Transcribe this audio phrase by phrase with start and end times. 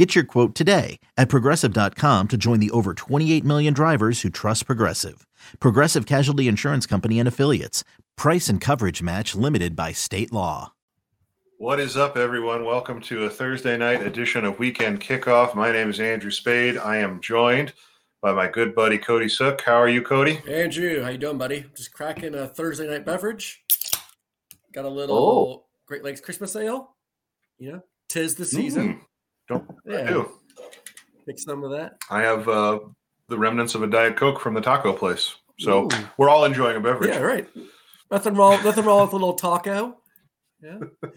[0.00, 4.64] Get your quote today at progressive.com to join the over 28 million drivers who trust
[4.64, 5.26] Progressive.
[5.60, 7.84] Progressive Casualty Insurance Company and Affiliates.
[8.16, 10.72] Price and coverage match limited by state law.
[11.58, 12.64] What is up, everyone?
[12.64, 15.54] Welcome to a Thursday night edition of Weekend Kickoff.
[15.54, 16.82] My name is Andrew Spayde.
[16.82, 17.74] I am joined
[18.22, 19.60] by my good buddy Cody Suek.
[19.60, 20.40] How are you, Cody?
[20.48, 21.66] Andrew, how you doing, buddy?
[21.76, 23.62] Just cracking a Thursday night beverage.
[24.72, 25.64] Got a little Oh.
[25.84, 26.96] Great Lakes Christmas ale.
[27.58, 28.94] You know, tis the season.
[28.94, 29.00] Mm,
[29.50, 30.08] don't I Yeah.
[30.08, 30.30] do.
[31.26, 31.98] Pick some of that.
[32.10, 32.78] I have uh,
[33.28, 35.34] the remnants of a Diet Coke from the taco place.
[35.58, 35.88] So Ooh.
[36.16, 37.10] we're all enjoying a beverage.
[37.10, 37.46] Yeah, right.
[38.10, 38.62] Nothing wrong.
[38.64, 39.98] Nothing wrong with a little taco.
[40.62, 40.78] Yeah.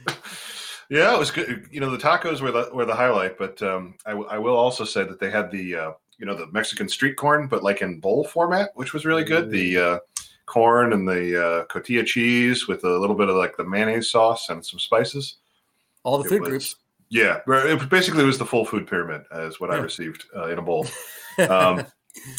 [0.89, 1.65] Yeah, it was good.
[1.71, 4.55] You know, the tacos were the were the highlight, but um, I, w- I will
[4.55, 7.81] also say that they had the uh, you know the Mexican street corn, but like
[7.81, 9.49] in bowl format, which was really good.
[9.49, 9.99] The uh,
[10.45, 14.49] corn and the uh, cotija cheese with a little bit of like the mayonnaise sauce
[14.49, 15.37] and some spices.
[16.03, 16.75] All the It food was- groups.
[17.13, 20.61] Yeah, it basically was the full food pyramid, is what I received uh, in a
[20.61, 20.87] bowl.
[21.49, 21.83] Um,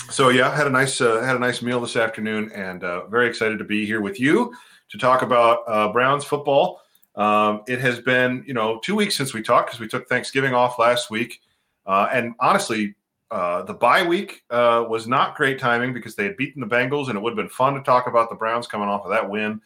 [0.09, 3.29] so yeah, had a nice uh, had a nice meal this afternoon, and uh, very
[3.29, 4.55] excited to be here with you
[4.91, 6.81] to talk about uh, Browns football.
[7.17, 10.55] Um, it has been you know two weeks since we talked because we took Thanksgiving
[10.55, 11.41] off last week,
[11.87, 12.95] uh, and honestly,
[13.33, 17.09] uh, the bye week uh, was not great timing because they had beaten the Bengals,
[17.09, 19.29] and it would have been fun to talk about the Browns coming off of that
[19.29, 19.61] win.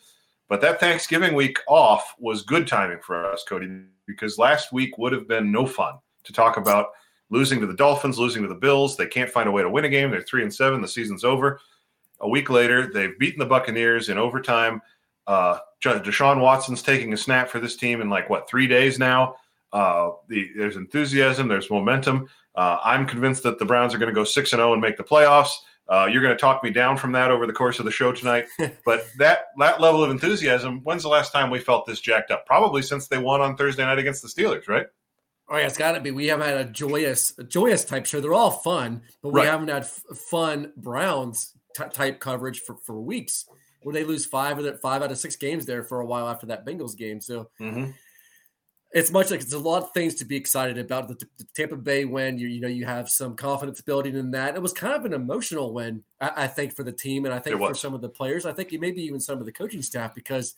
[0.48, 3.68] But that Thanksgiving week off was good timing for us, Cody,
[4.06, 6.88] because last week would have been no fun to talk about
[7.30, 8.96] losing to the Dolphins, losing to the Bills.
[8.96, 10.10] They can't find a way to win a game.
[10.10, 10.80] They're three and seven.
[10.80, 11.60] The season's over.
[12.20, 14.80] A week later, they've beaten the Buccaneers in overtime.
[15.26, 19.36] Uh, Deshaun Watson's taking a snap for this team in like what three days now.
[19.72, 21.46] Uh, the, there's enthusiasm.
[21.46, 22.28] There's momentum.
[22.54, 24.96] Uh, I'm convinced that the Browns are going to go six and zero and make
[24.96, 25.52] the playoffs.
[25.88, 28.12] Uh, you're going to talk me down from that over the course of the show
[28.12, 28.46] tonight.
[28.84, 30.80] but that that level of enthusiasm.
[30.84, 32.44] When's the last time we felt this jacked up?
[32.46, 34.86] Probably since they won on Thursday night against the Steelers, right?
[35.48, 36.10] Oh yeah, it's got to be.
[36.10, 38.20] We haven't had a joyous, a joyous type show.
[38.20, 39.48] They're all fun, but we Right.
[39.48, 43.46] haven't had f- fun Browns t- type coverage for, for weeks.
[43.82, 46.28] Where they lose five of the five out of six games there for a while
[46.28, 47.22] after that Bengals game.
[47.22, 47.92] So Mm-hmm.
[48.92, 51.08] It's much like it's a lot of things to be excited about.
[51.08, 54.54] The, the Tampa Bay win, you you know, you have some confidence building in that.
[54.56, 57.38] It was kind of an emotional win, I, I think, for the team, and I
[57.38, 58.46] think for some of the players.
[58.46, 60.54] I think maybe even some of the coaching staff because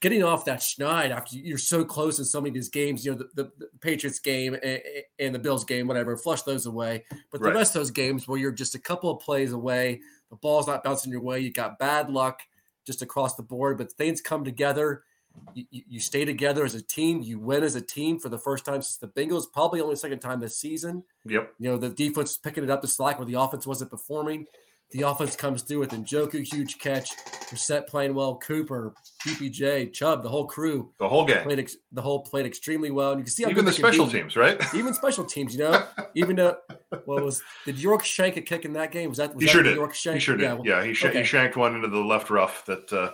[0.00, 3.04] getting off that schneid after you- you're so close in so many of these games,
[3.04, 4.80] you know, the, the, the Patriots game and,
[5.18, 7.04] and the Bills game, whatever, flush those away.
[7.32, 7.56] But the Right.
[7.56, 10.00] rest of those games where you're just a couple of plays away,
[10.30, 12.42] the ball's not bouncing your way, you got bad luck
[12.86, 15.02] just across the board, but things come together.
[15.54, 17.20] You, you, stay together as a team.
[17.22, 20.18] You win as a team for the first time since the Bengals, probably only second
[20.20, 21.02] time this season.
[21.26, 21.52] Yep.
[21.58, 24.46] You know, the defense picking it up the slack where the offense wasn't performing.
[24.90, 27.10] The offense comes through with Njoku, huge catch.
[27.50, 28.36] Brissett playing well.
[28.38, 28.94] Cooper,
[29.26, 31.42] DPJ, Chubb, the whole crew The whole game.
[31.42, 33.10] played ex- the whole played extremely well.
[33.12, 34.12] And you can see Even the special be.
[34.12, 34.58] teams, right?
[34.74, 35.54] even special teams.
[35.54, 35.84] You know,
[36.14, 36.56] even though
[37.04, 39.10] what was did York shank a kick in that game?
[39.10, 39.74] Was that was He that sure did.
[39.76, 40.14] York shank?
[40.14, 40.44] He sure did.
[40.64, 41.18] Yeah, Yeah, he, sh- okay.
[41.18, 43.10] he shanked one into the left rough that uh,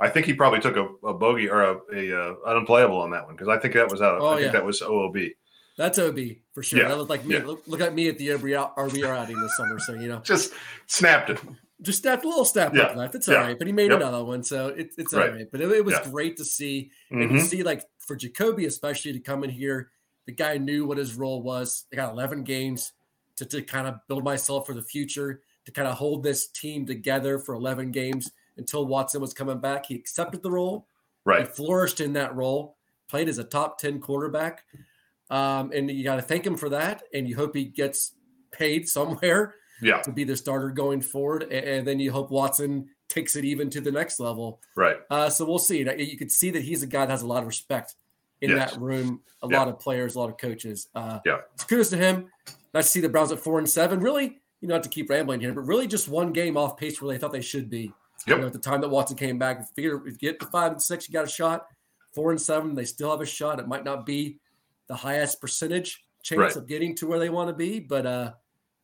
[0.00, 3.26] I think he probably took a, a bogey or a, a uh, unplayable on that
[3.26, 4.20] one because I think that was out.
[4.20, 4.52] Oh, I think yeah.
[4.52, 5.30] that was OOB.
[5.76, 6.18] That's OB
[6.52, 6.80] for sure.
[6.82, 7.34] Yeah, That looked like me.
[7.36, 7.44] yeah.
[7.44, 9.78] Look, look at me at the RB out- RB outing this summer.
[9.78, 10.52] So you know, Just
[10.86, 11.40] snapped it.
[11.82, 13.14] just snapped a little snap Yeah, left.
[13.14, 14.00] It's all right, but he made yep.
[14.00, 15.28] another one, so it, it's Right.
[15.30, 15.46] all right.
[15.50, 17.38] But it, it was great to see and Mhm.
[17.38, 19.90] to see like for Jacoby especially to come in here.
[20.26, 21.84] The guy knew what his role was.
[21.92, 22.92] I got 11 games
[23.36, 26.86] to, to kind of build myself for the future, to kind of hold this team
[26.86, 29.86] together for 11 games until Watson was coming back.
[29.86, 30.86] He accepted the role.
[31.24, 31.48] He Right.
[31.48, 32.76] flourished in that role,
[33.08, 34.64] played as a top 10 quarterback.
[35.30, 37.02] Um, and you got to thank him for that.
[37.12, 38.12] And you hope he gets
[38.50, 40.02] paid somewhere Yeah.
[40.02, 41.44] to be the starter going forward.
[41.44, 44.60] And, then you hope Watson takes it even to the next level.
[44.76, 44.96] Right.
[45.10, 45.78] Uh, so we'll see.
[45.78, 47.94] You can see that he's a guy that has a lot of respect
[48.40, 48.72] in Yes.
[48.72, 49.58] that room, a Yeah.
[49.58, 50.88] lot of players, a lot of coaches.
[50.94, 51.40] Uh, Yeah.
[51.54, 52.30] It's kudos to him.
[52.74, 54.00] Nice to see the Browns at four and seven.
[54.00, 56.76] Really, you know, not have to keep rambling here, but really just one game off
[56.76, 57.92] pace where they thought they should be.
[58.26, 58.36] Yep.
[58.36, 60.82] You know, at the time that Watson came back, if you get the five and
[60.82, 61.66] six, you got a shot.
[62.14, 63.58] Four and seven, they still have a shot.
[63.58, 64.38] It might not be
[64.86, 66.56] the highest percentage chance Right.
[66.56, 68.32] of getting to where they want to be, but uh,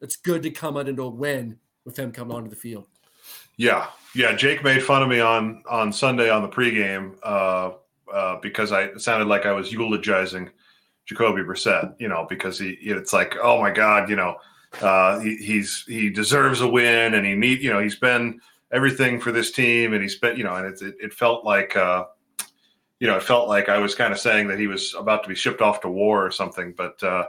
[0.01, 2.87] it's good to come out into a win with him coming onto the field.
[3.57, 4.35] Yeah, yeah.
[4.35, 7.73] Jake made fun of me on on Sunday on the pregame uh,
[8.13, 10.51] uh, because I it sounded like I was eulogizing
[11.07, 11.95] Jacoby Brissett.
[11.99, 14.37] You know, because he it's like, oh my God, you know,
[14.81, 18.41] uh, he, he's he deserves a win, and he need you know he's been
[18.73, 21.77] everything for this team, and he spent, you know, and it, it, it felt like,
[21.77, 22.05] uh,
[22.99, 25.29] you know, it felt like I was kind of saying that he was about to
[25.29, 26.75] be shipped off to war or something.
[26.77, 27.27] But, uh,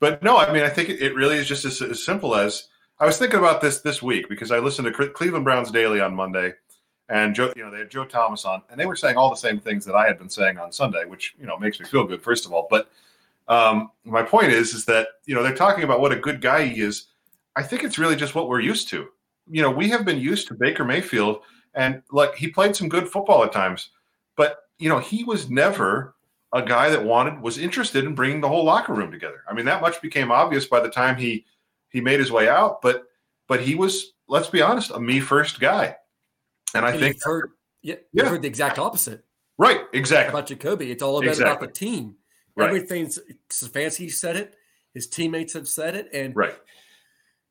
[0.00, 2.68] but no, I mean, I think it really is just as, as simple as
[3.02, 6.14] I was thinking about this this week because I listened to Cleveland Browns Daily on
[6.14, 6.54] Monday,
[7.08, 9.36] and Joe, you know, they had Joe Thomas on, and they were saying all the
[9.36, 12.04] same things that I had been saying on Sunday, which you know makes me feel
[12.04, 12.68] good, first of all.
[12.70, 12.90] But
[13.48, 16.64] um, my point is, is that you know they're talking about what a good guy
[16.64, 17.06] he is.
[17.56, 19.08] I think it's really just what we're used to.
[19.52, 21.42] You know, we have been used to Baker Mayfield,
[21.74, 23.90] and like he played some good football at times,
[24.34, 26.14] but you know he was never
[26.54, 29.42] a guy that wanted was interested in bringing the whole locker room together.
[29.46, 31.44] I mean, that much became obvious by the time he
[31.90, 33.04] he made his way out, but
[33.46, 35.96] but he was, let's be honest, a me first guy.
[36.74, 37.50] And I and think heard
[37.82, 38.30] yeah, yeah.
[38.30, 39.22] heard the exact opposite.
[39.58, 40.30] Right, exactly.
[40.30, 40.90] About Jacoby.
[40.90, 41.50] It's all about, exactly.
[41.50, 42.16] about the team.
[42.56, 42.68] Right.
[42.68, 43.18] Everything's
[43.50, 44.56] Stefanski said it,
[44.94, 46.54] his teammates have said it, and right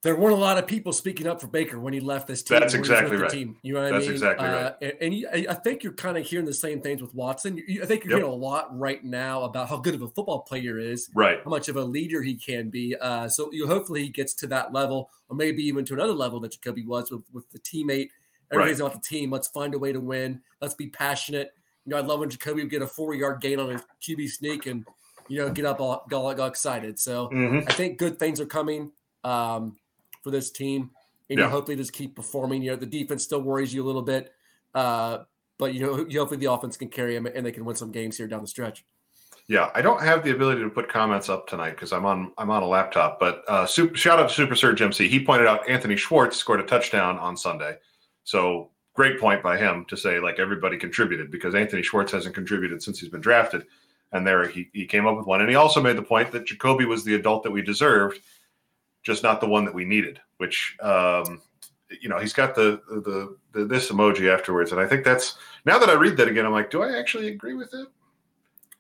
[0.04, 2.60] there weren't a lot of people speaking up for Baker when he left this team.
[2.60, 3.30] That's exactly right.
[3.30, 3.58] Team.
[3.62, 4.12] You know what That's I mean?
[4.12, 4.98] exactly uh, right.
[5.00, 7.62] And, you, I think you're kind of hearing the same things with Watson.
[7.68, 8.20] You, I think you're yep.
[8.22, 11.40] hearing a lot right now about how good of a football player is, right?
[11.44, 12.96] How much of a leader he can be.
[12.96, 16.40] Uh, so you hopefully he gets to that level, or maybe even to another level
[16.40, 18.10] that Jacoby was with, with the teammate.
[18.52, 18.88] Everybody's right.
[18.88, 19.30] about the team.
[19.30, 20.42] Let's find a way to win.
[20.62, 21.52] Let's be passionate.
[21.86, 24.30] You know, I love when Jacoby would get a four yard gain on a QB
[24.30, 24.84] sneak and
[25.28, 27.00] you know get up all, all, all excited.
[27.00, 27.70] So mm-hmm.
[27.70, 28.92] I think good things are coming.
[29.24, 29.78] Um,
[30.24, 30.92] for this team.
[31.30, 31.46] And yeah.
[31.46, 32.62] you hopefully just keep performing.
[32.62, 34.34] You know, the defense still worries you a little bit,
[34.76, 35.20] uh,
[35.58, 37.92] but you know, you hopefully the offense can carry them and they can win some
[37.92, 38.84] games here down the stretch.
[39.48, 42.50] Yeah, I don't have the ability to put comments up tonight because I'm on I'm
[42.50, 43.20] on a laptop.
[43.20, 45.08] But uh, super, shout out to Super Surge MC.
[45.08, 47.78] He pointed out Anthony Schwartz scored a touchdown on Sunday.
[48.24, 52.84] So great point by him to say like everybody contributed because Anthony Schwartz hasn't contributed
[52.84, 53.66] since he's been drafted.
[54.14, 55.42] And there he, he came up with one.
[55.42, 58.20] And he also made the point that Jacoby was the adult that we deserved
[59.04, 60.20] just not the one that we needed.
[60.38, 61.42] Which um,
[62.02, 65.78] you know he's got the, the, the this emoji afterwards, and I think that's now
[65.80, 67.88] that I read that again, I'm like, do I actually agree with it?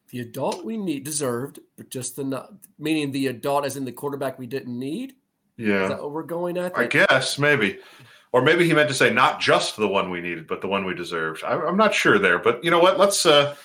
[0.09, 3.91] The adult we need deserved, but just the not meaning the adult as in the
[3.91, 5.13] quarterback we didn't need.
[5.57, 6.77] Yeah, is that what we're going at?
[6.77, 7.79] I guess maybe.
[8.33, 10.85] Or maybe he meant to say not just the one we needed, but the one
[10.85, 11.43] we deserved.
[11.43, 12.97] I, am not sure there, but you know what?
[12.97, 13.25] Let's.
[13.25, 13.55] uh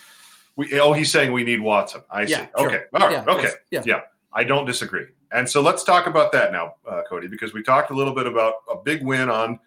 [0.57, 2.03] we, Oh, he's saying we need Watson.
[2.11, 2.49] I yeah, see.
[2.59, 2.69] Sure.
[2.69, 2.85] Okay.
[2.95, 3.13] All right.
[3.13, 3.51] Yeah, okay.
[3.71, 3.83] Yeah.
[3.85, 4.01] yeah.
[4.37, 5.07] I don't disagree.
[5.33, 8.27] And so let's talk about that now, uh, Cody, because we talked a little bit
[8.27, 9.59] about a big win on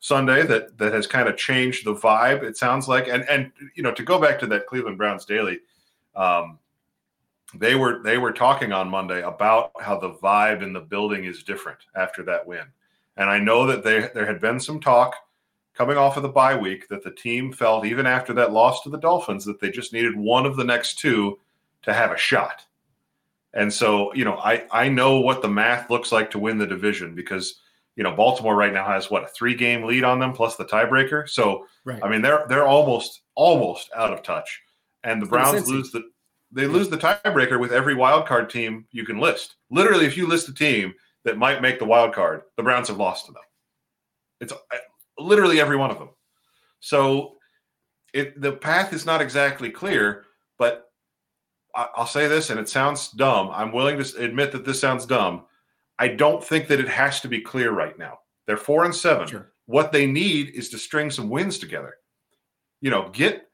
[0.00, 2.42] Sunday that that has kind of changed the vibe.
[2.42, 5.60] It sounds like, and and you know, to go back to that Cleveland Browns daily,
[6.16, 6.58] um,
[7.54, 11.42] they were they were talking on Monday about how the vibe in the building is
[11.42, 12.64] different after that win,
[13.18, 15.14] and I know that they, there had been some talk
[15.74, 18.90] coming off of the bye week that the team felt even after that loss to
[18.90, 21.38] the Dolphins that they just needed one of the next two
[21.82, 22.64] to have a shot.
[23.54, 26.66] And so, you know, I I know what the math looks like to win the
[26.66, 27.60] division because
[27.96, 30.64] you know Baltimore right now has what a three game lead on them plus the
[30.64, 31.28] tiebreaker.
[31.28, 32.02] So right.
[32.02, 34.60] I mean they're they're almost almost out of touch,
[35.04, 36.02] and the Browns lose the
[36.50, 39.56] they lose the tiebreaker with every wild card team you can list.
[39.70, 42.98] Literally, if you list a team that might make the wild card, the Browns have
[42.98, 43.42] lost to them.
[44.40, 44.52] It's
[45.18, 46.10] literally every one of them.
[46.80, 47.36] So
[48.12, 50.24] it the path is not exactly clear,
[51.74, 53.50] I'll say this, and it sounds dumb.
[53.52, 55.44] I'm willing to admit that this sounds dumb.
[55.98, 58.18] I don't think that it has to be clear right now.
[58.46, 59.26] They're four and seven.
[59.26, 59.52] Sure.
[59.66, 61.96] What they need is to string some wins together.
[62.80, 63.48] You know, get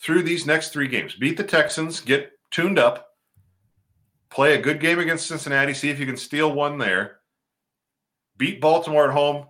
[0.00, 3.08] through these next three games, beat the Texans, get tuned up,
[4.30, 7.20] play a good game against Cincinnati, see if you can steal one there,
[8.36, 9.46] beat Baltimore at home,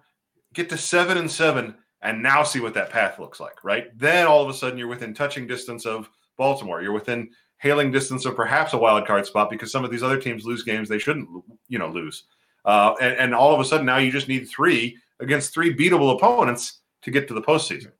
[0.52, 3.96] get to seven and seven, and now see what that path looks like, right?
[3.98, 6.82] Then all of a sudden you're within touching distance of Baltimore.
[6.82, 7.30] You're within
[7.62, 10.64] hailing distance of perhaps a wild card spot because some of these other teams lose
[10.64, 11.28] games they shouldn't,
[11.68, 12.24] you know, lose.
[12.64, 16.12] Uh, and, and all of a sudden now you just need three against three beatable
[16.16, 17.92] opponents to get to the postseason.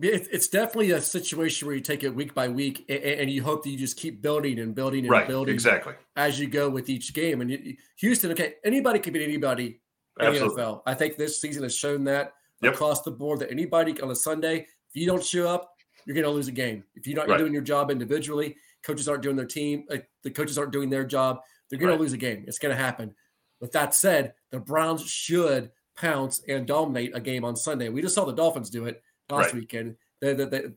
[0.00, 3.70] It's definitely a situation where you take it week by week, and you hope that
[3.70, 7.14] you just keep building and building and right, building exactly as you go with each
[7.14, 7.40] game.
[7.40, 9.80] And Houston, okay, anybody can beat anybody
[10.18, 10.56] in Absolutely.
[10.56, 10.82] the NFL.
[10.86, 12.32] I think this season has shown that
[12.62, 12.74] yep.
[12.74, 15.71] across the board that anybody on a Sunday, if you don't show up,
[16.06, 16.84] you're going to lose a game.
[16.94, 17.38] If you're not right.
[17.38, 21.04] doing your job individually, coaches aren't doing their team, uh, the coaches aren't doing their
[21.04, 21.40] job,
[21.70, 21.96] they're going right.
[21.96, 22.44] to lose a game.
[22.46, 23.14] It's going to happen.
[23.60, 27.88] With that said, the Browns should pounce and dominate a game on Sunday.
[27.88, 29.54] We just saw the Dolphins do it last right.
[29.54, 29.96] weekend.
[30.20, 30.74] The,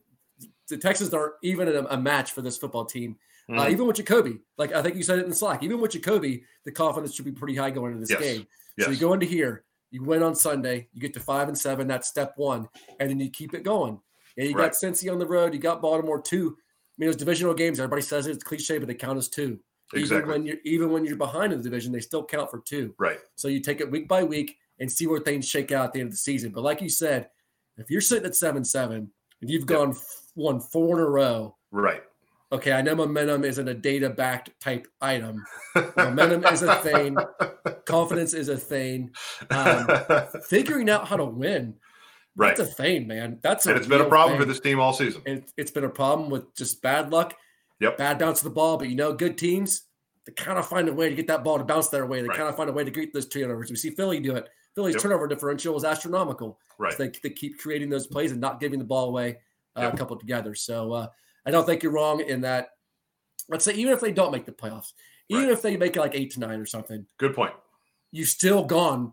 [0.80, 3.16] Texans aren't even a, a, match for this football team.
[3.48, 3.60] Mm.
[3.60, 6.42] Uh, even with Jacoby, like I think you said it in Slack, even with Jacoby,
[6.64, 8.20] the confidence should be pretty high going into this yes.
[8.20, 8.46] game.
[8.76, 8.86] Yes.
[8.86, 11.86] So you go into here, you win on Sunday, you get to five and seven,
[11.86, 12.68] that's step one,
[12.98, 14.00] and then you keep it going.
[14.36, 14.66] Yeah, you right.
[14.66, 15.54] got Cincy on the road.
[15.54, 16.56] You got Baltimore too.
[16.58, 17.78] I mean, those divisional games.
[17.78, 19.58] Everybody says it, it's cliche, but they count as two.
[19.94, 20.16] Exactly.
[20.16, 22.94] Even when you're even when you're behind in the division, they still count for two.
[22.98, 23.18] Right.
[23.36, 26.00] So you take it week by week, and see where things shake out at the
[26.00, 26.52] end of the season.
[26.52, 27.28] But like you said,
[27.76, 29.98] if you're sitting at seven seven and you've gone yep.
[30.34, 32.02] won four in a row, right?
[32.52, 35.44] Okay, I know momentum isn't a data backed type item.
[35.96, 37.16] momentum is a thing.
[37.86, 39.10] Confidence is a thing.
[39.50, 39.88] Um,
[40.44, 41.74] figuring out how to win,
[42.36, 42.56] right?
[42.56, 43.38] That's a thing, man.
[43.42, 44.46] That's and it's been a problem thing.
[44.46, 45.22] for this team all season.
[45.26, 47.34] And it's been a problem with just bad luck.
[47.80, 47.98] Yep.
[47.98, 49.82] Bad bounce of the ball, but you know, good teams
[50.26, 52.20] they kind of find a way to get that ball to bounce their way.
[52.20, 52.36] They right.
[52.36, 53.70] kind of find a way to get those turnovers.
[53.70, 54.48] We see Philly do it.
[54.74, 55.02] Philly's yep.
[55.02, 56.58] turnover differential is astronomical.
[56.78, 56.96] Right.
[56.98, 59.38] They, they keep creating those plays and not giving the ball away
[59.76, 59.96] uh, yep.
[59.96, 60.54] coupled together.
[60.54, 61.06] So uh,
[61.46, 62.70] I don't think you're wrong in that.
[63.48, 64.92] Let's say even if they don't make the playoffs,
[65.28, 65.52] even right.
[65.52, 67.06] if they make it like eight to nine or something.
[67.18, 67.52] Good point.
[68.10, 69.12] You've still gone,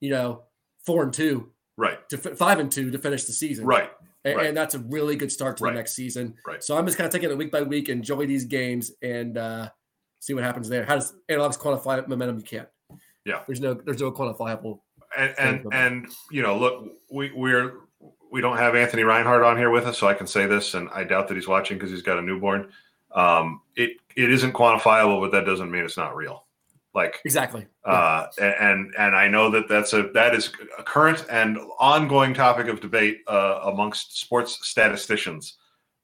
[0.00, 0.42] you know,
[0.84, 1.50] four and two.
[1.80, 2.06] Right.
[2.10, 3.64] To five and two to finish the season.
[3.64, 3.90] Right.
[4.26, 4.46] And, right.
[4.46, 5.70] and that's a really good start to right.
[5.70, 6.34] the next season.
[6.46, 6.62] Right.
[6.62, 9.70] So I'm just kind of taking it week by week, enjoy these games, and uh,
[10.18, 10.84] see what happens there.
[10.84, 12.36] How does analytics quantify momentum?
[12.36, 12.68] You can't.
[13.24, 13.40] Yeah.
[13.46, 14.80] There's no there's no quantifiable.
[15.16, 17.72] And and, and you know, look, we we're
[18.30, 20.90] we don't have Anthony Reinhardt on here with us, so I can say this, and
[20.90, 22.70] I doubt that he's watching because he's got a newborn.
[23.12, 26.44] Um, it it isn't quantifiable, but that doesn't mean it's not real.
[26.94, 27.66] Like exactly.
[27.84, 32.66] Uh, and and I know that that's a that is a current and ongoing topic
[32.66, 35.58] of debate uh, amongst sports statisticians.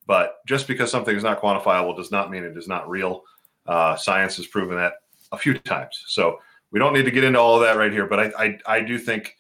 [0.07, 3.25] But just because something is not quantifiable does not mean it is not real.
[3.67, 4.95] Uh, science has proven that
[5.33, 6.05] a few times.
[6.07, 6.39] So
[6.71, 8.07] we don't need to get into all of that right here.
[8.07, 9.35] But I, I, I do think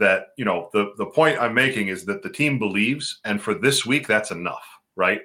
[0.00, 3.54] that you know the the point I'm making is that the team believes, and for
[3.54, 5.20] this week, that's enough, right?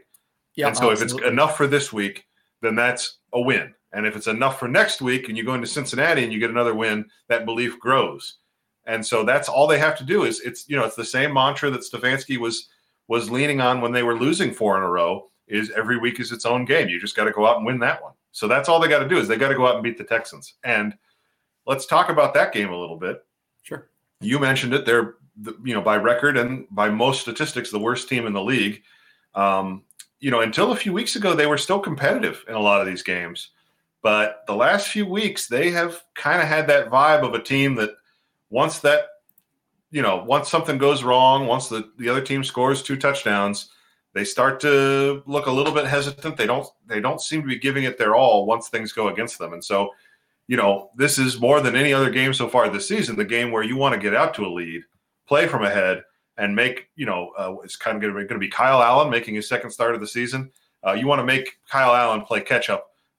[0.55, 0.67] Yeah.
[0.67, 1.17] And so absolutely.
[1.17, 2.25] if it's enough for this week,
[2.61, 3.73] then that's a win.
[3.93, 6.49] And if it's enough for next week, and you go into Cincinnati and you get
[6.49, 8.37] another win, that belief grows.
[8.85, 11.33] And so that's all they have to do is it's you know it's the same
[11.33, 12.69] mantra that Stefanski was
[13.07, 16.31] was leaning on when they were losing four in a row is every week is
[16.31, 16.89] its own game.
[16.89, 18.13] You just got to go out and win that one.
[18.31, 19.97] So that's all they got to do is they got to go out and beat
[19.97, 20.55] the Texans.
[20.63, 20.97] And
[21.65, 23.23] let's talk about that game a little bit.
[23.61, 23.89] Sure.
[24.21, 24.85] You mentioned it.
[24.85, 25.15] They're
[25.63, 28.83] you know by record and by most statistics the worst team in the league.
[29.35, 29.83] Um,
[30.19, 32.87] you know, until a few weeks ago they were still competitive in a lot of
[32.87, 33.49] these games.
[34.03, 37.73] But the last few weeks they have kind of had that vibe of a team
[37.75, 37.91] that
[38.49, 39.05] once that
[39.93, 43.69] you know, once something goes wrong, once the, the other team scores two touchdowns,
[44.13, 46.35] they start to look a little bit hesitant.
[46.35, 49.37] They don't they don't seem to be giving it their all once things go against
[49.37, 49.53] them.
[49.53, 49.91] And so,
[50.47, 53.51] you know, this is more than any other game so far this season, the game
[53.51, 54.81] where you want to get out to a lead,
[55.27, 56.03] play from ahead,
[56.37, 59.47] and make you know uh, it's kind of going to be Kyle Allen making his
[59.47, 60.51] second start of the season.
[60.85, 62.92] Uh, you want to make Kyle Allen play catch up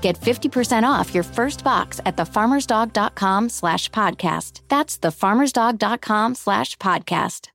[0.00, 4.60] Get 50% off your first box at thefarmersdog.com slash podcast.
[4.68, 7.48] That's thefarmersdog.com slash podcast.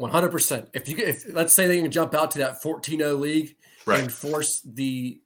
[0.00, 0.66] 100%.
[0.74, 3.56] If you if let's say they can jump out to that 14-0 league
[3.86, 4.00] right.
[4.00, 5.20] and force the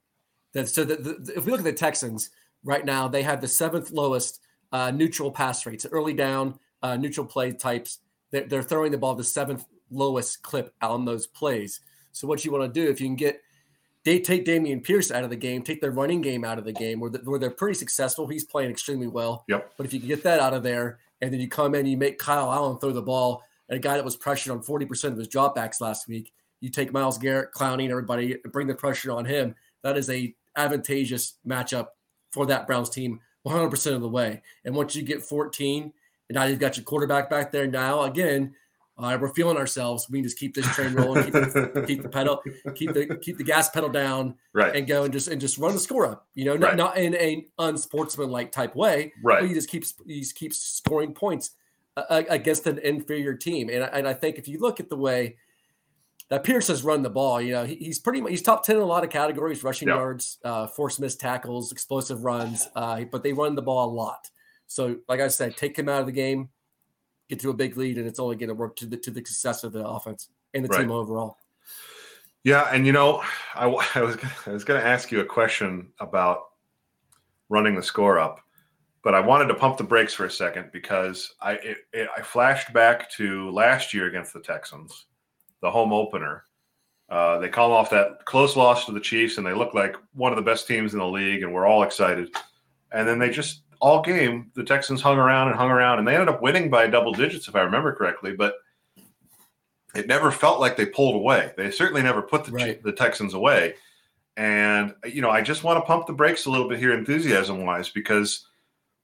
[0.52, 2.30] that so that the, if we look at the Texans
[2.62, 4.40] right now, they have the seventh lowest
[4.73, 7.99] uh, neutral pass rates, early down uh, neutral play types.
[8.30, 11.80] They're, they're throwing the ball the seventh lowest clip on those plays.
[12.12, 13.42] So what you want to do if you can get
[14.04, 16.73] they take Dameon Pierce out of the game, take their running game out of the
[16.73, 18.26] game, where, the, where they're pretty successful.
[18.26, 19.45] He's playing extremely well.
[19.49, 19.75] Yep.
[19.76, 21.97] But if you can get that out of there, and then you come in, you
[21.97, 25.19] make Kyle Allen throw the ball, and a guy that was pressured on 40% of
[25.19, 29.25] his dropbacks last week, you take Myles Garrett, Clowney, and everybody, bring the pressure on
[29.25, 29.54] him.
[29.83, 31.88] That is a advantageous matchup
[32.33, 34.42] for that Browns team 100% of the way.
[34.64, 35.92] And once you get 14,
[36.30, 37.66] and now you've got your quarterback back there.
[37.66, 38.54] Now, again,
[39.00, 40.09] uh, we're feeling ourselves.
[40.11, 42.42] We can just keep this train rolling, keep, the, keep the pedal,
[42.75, 44.76] keep the keep the gas pedal down, right.
[44.76, 46.26] and go and just and just run the score up.
[46.35, 46.76] You know, right.
[46.76, 49.40] not, not in a unsportsmanlike type way, right?
[49.40, 51.52] But you just keep you just keep scoring points
[51.97, 53.69] uh, against an inferior team.
[53.71, 55.37] And, and I think if you look at the way
[56.28, 58.76] that Pierce has run the ball, you know, he, he's pretty much he's top ten
[58.76, 59.97] in a lot of categories: rushing yep.
[59.97, 62.69] yards, uh, force missed tackles, explosive runs.
[62.76, 64.30] Uh, but they run the ball a lot.
[64.66, 66.50] So, like I said, take him out of the game
[67.30, 69.25] get to a big lead, and it's only going to work to the to the
[69.25, 70.28] success of the offense.
[70.52, 70.80] and the right.
[70.80, 71.38] team overall.
[72.42, 73.22] Yeah, and you know,
[73.54, 76.42] I, I was I was going to ask you a question about
[77.49, 78.40] running the score up,
[79.02, 82.20] but I wanted to pump the brakes for a second because I it, it, I
[82.20, 85.06] flashed back to last year against the Texans,
[85.62, 86.44] the home opener.
[87.08, 90.32] Uh, they call off that close loss to the Chiefs, and they look like one
[90.32, 92.34] of the best teams in the league, and we're all excited.
[92.92, 96.14] And then they just all game the Texans hung around and hung around, and they
[96.14, 98.32] ended up winning by double digits, if I remember correctly.
[98.32, 98.54] But
[99.94, 101.52] it never felt like they pulled away.
[101.56, 102.82] They certainly never put the, right.
[102.82, 103.75] the Texans away.
[104.37, 107.64] And you know, I just want to pump the brakes a little bit here, enthusiasm
[107.64, 108.46] wise, because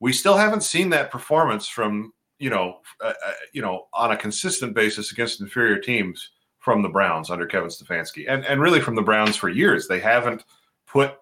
[0.01, 4.17] we still haven't seen that performance from you know, uh, uh, you know, on a
[4.17, 8.95] consistent basis against inferior teams from the Browns under Kevin Stefanski, and and really from
[8.95, 9.89] the Browns for years.
[9.89, 10.45] They haven't
[10.87, 11.15] put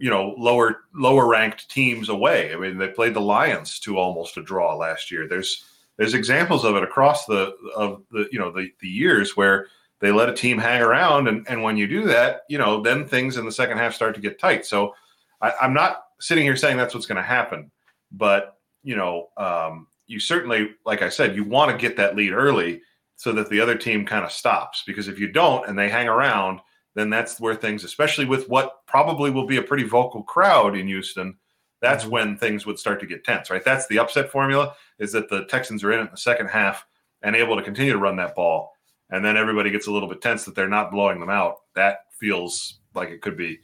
[0.00, 2.52] you know lower lower ranked teams away.
[2.52, 5.28] I mean, they played the Lions to almost a draw last year.
[5.28, 5.64] There's
[5.98, 9.66] there's examples of it across the of the you know the the years where
[10.00, 13.06] they let a team hang around, and and when you do that, you know, then
[13.06, 14.64] things in the second half start to get tight.
[14.64, 14.94] So
[15.42, 17.70] I, I'm not sitting here saying that's what's going to happen,
[18.10, 22.32] but you know, um, you certainly, like I said, you want to get that lead
[22.32, 22.80] early
[23.16, 24.82] so that the other team kind of stops.
[24.86, 26.60] Because if you don't and they hang around,
[26.94, 30.88] then that's where things, especially with what probably will be a pretty vocal crowd in
[30.88, 31.36] Houston,
[31.80, 32.12] that's mm-hmm.
[32.12, 33.64] when things would start to get tense, right?
[33.64, 36.84] That's the upset formula is that the Texans are in it in the second half
[37.22, 38.72] and able to continue to run that ball.
[39.10, 41.56] And then everybody gets a little bit tense that they're not blowing them out.
[41.74, 43.60] That feels like it could be,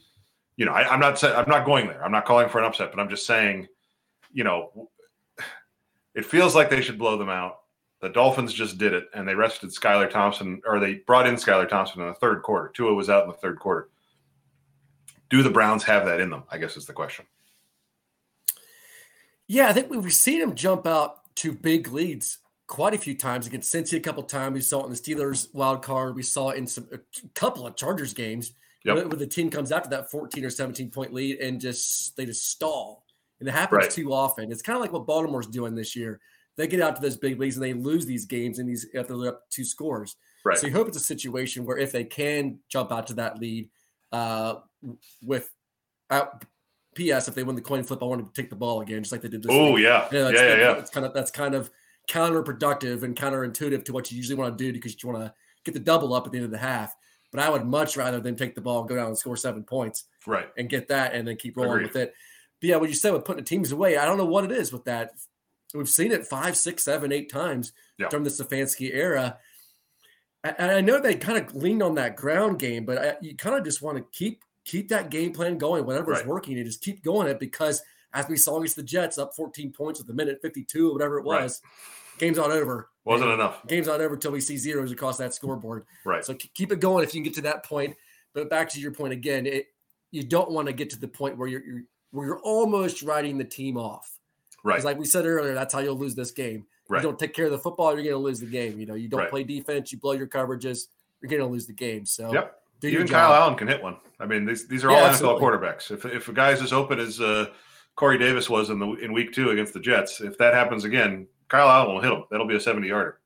[0.57, 2.03] you know, I, am not saying I'm not going there.
[2.03, 3.67] I'm not calling for an upset, but I'm just saying,
[4.31, 4.89] you know,
[6.15, 7.59] it feels like they should blow them out.
[8.01, 11.67] The Dolphins just did it, and they rested Skylar Thompson, or they brought in Skylar
[11.67, 12.71] Thompson in the third quarter.
[12.75, 13.89] Tua was out in the third quarter.
[15.29, 16.43] Do the Browns have that in them?
[16.49, 17.25] I guess is the question.
[19.47, 23.47] Yeah, I think we've seen him jump out to big leads quite a few times
[23.47, 24.53] against Cincy a couple times.
[24.53, 26.15] We saw it in the Steelers wild card.
[26.15, 26.99] We saw it in some a
[27.33, 28.51] couple of Chargers games
[28.83, 28.95] yep.
[28.95, 32.49] where the team comes after that 14 or 17 point lead and just they just
[32.49, 33.05] stall.
[33.39, 33.91] And it happens right.
[33.91, 34.51] too often.
[34.51, 36.19] It's kind of like what Baltimore's doing this year.
[36.57, 39.15] They get out to those big leagues and they lose these games and these after
[39.15, 40.15] they're up two scores.
[40.43, 40.57] Right.
[40.57, 43.69] So you hope it's a situation where if they can jump out to that lead
[44.11, 44.55] uh,
[45.21, 45.49] with
[46.09, 46.45] out
[46.95, 47.27] P.S.
[47.27, 49.21] If they win the coin flip, I want to take the ball again, just like
[49.21, 49.51] they did this.
[49.51, 50.73] Oh yeah, yeah, yeah, yeah.
[50.73, 51.69] It's kind of that's kind of
[52.09, 55.73] counterproductive and counterintuitive to what you usually want to do because you want to get
[55.73, 56.95] the double up at the end of the half.
[57.31, 59.63] But I would much rather than take the ball and go down and score seven
[59.63, 61.87] points, right, and get that and then keep rolling Agreed.
[61.87, 62.13] with it.
[62.59, 64.51] But yeah, what you said with putting the teams away, I don't know what it
[64.51, 65.11] is with that.
[65.73, 68.07] We've seen it five, six, seven, eight times yeah.
[68.09, 69.37] during the Stefanski era.
[70.43, 73.55] And I know they kind of leaned on that ground game, but I, you kind
[73.55, 76.27] of just want to keep keep that game plan going, whatever's right.
[76.27, 77.81] working, and just keep going it because
[78.13, 81.19] as we saw against the Jets, up 14 points with a minute 52 or whatever
[81.19, 82.19] it was, right.
[82.19, 82.89] game's not over.
[83.03, 83.65] Wasn't and enough.
[83.67, 85.85] Game's not over until we see zeros across that scoreboard.
[86.05, 86.23] Right.
[86.23, 87.95] So keep it going if you can get to that point.
[88.33, 89.67] But back to your point again, it,
[90.11, 93.37] you don't want to get to the point where you're, you're where you're almost writing
[93.37, 94.16] the team off.
[94.67, 94.83] Right.
[94.83, 96.65] Like we said earlier, that's how you'll lose this game.
[96.89, 97.01] Right.
[97.01, 98.79] You don't take care of the football, you're going to lose the game.
[98.79, 99.29] You know, you don't right.
[99.29, 100.87] play defense, you blow your coverages,
[101.21, 102.05] you're going to lose the game.
[102.05, 102.59] So yep.
[102.83, 103.97] Even Kyle Allen can hit one.
[104.19, 105.41] I mean, these these are all yeah, NFL absolutely.
[105.41, 105.91] quarterbacks.
[105.91, 107.47] If if a guy's as open as uh,
[107.95, 111.27] Corey Davis was in the in week two against the Jets, if that happens again,
[111.47, 112.23] Kyle Allen will hit him.
[112.29, 113.19] That'll be a seventy yarder.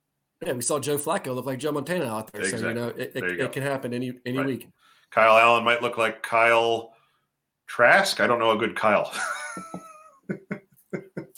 [0.45, 2.41] Yeah, we saw Joe Flacco look like Joe Montana out there.
[2.41, 2.61] Exactly.
[2.61, 4.47] So you know, it, it, it can happen any any right.
[4.47, 4.69] week.
[5.11, 6.93] Kyle Allen might look like Kyle
[7.67, 8.21] Trask.
[8.21, 9.11] I don't know a good Kyle.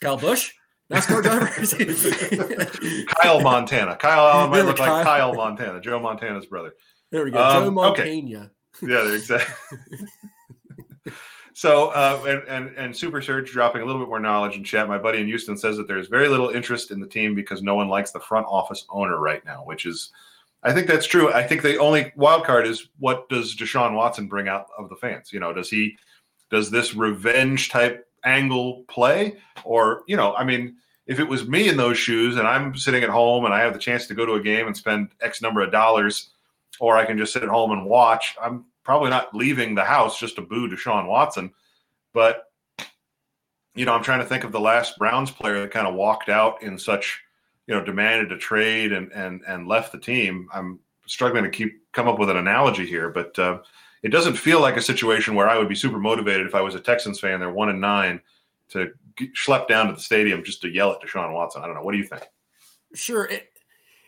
[0.04, 0.52] Kyle Busch.
[0.92, 3.06] NASCAR driver.
[3.22, 3.96] Kyle Montana.
[3.96, 4.94] Kyle Allen might look Kyle.
[4.94, 6.74] like Kyle Montana, Joe Montana's brother.
[7.10, 7.42] There we go.
[7.42, 8.10] Um, Joe Montana.
[8.10, 8.50] Okay.
[8.82, 9.98] Yeah, exactly.
[11.54, 14.88] so, uh, and, and and Super Search dropping a little bit more knowledge in chat.
[14.88, 17.76] My buddy in Houston says that there's very little interest in the team because no
[17.76, 20.12] one likes the front office owner right now, which is,
[20.64, 21.32] I think that's true.
[21.32, 24.96] I think the only wild card is what does Deshaun Watson bring out of the
[24.96, 25.32] fans?
[25.32, 25.98] You know, does he,
[26.52, 30.76] does this revenge type angle play, or you know, I mean,
[31.08, 33.74] if it was me in those shoes and I'm sitting at home and I have
[33.74, 36.30] the chance to go to a game and spend X number of dollars
[36.80, 38.36] or I can just sit at home and watch.
[38.42, 41.52] I'm probably not leaving the house just to boo Deshaun Watson,
[42.14, 42.46] but
[43.76, 46.30] you know, I'm trying to think of the last Browns player that kind of walked
[46.30, 47.22] out in such,
[47.68, 50.48] you know, demanded a trade and and and left the team.
[50.54, 53.60] I'm struggling to keep come up with an analogy here, but uh,
[54.04, 56.76] it doesn't feel like a situation where I would be super motivated if I was
[56.76, 57.40] a Texans fan.
[57.40, 58.22] They're one and nine
[58.70, 61.64] to schlep down to the stadium just to yell at Deshaun Watson.
[61.64, 61.84] I don't know.
[61.84, 62.24] What do you think?
[62.94, 63.26] Sure.
[63.26, 63.50] It,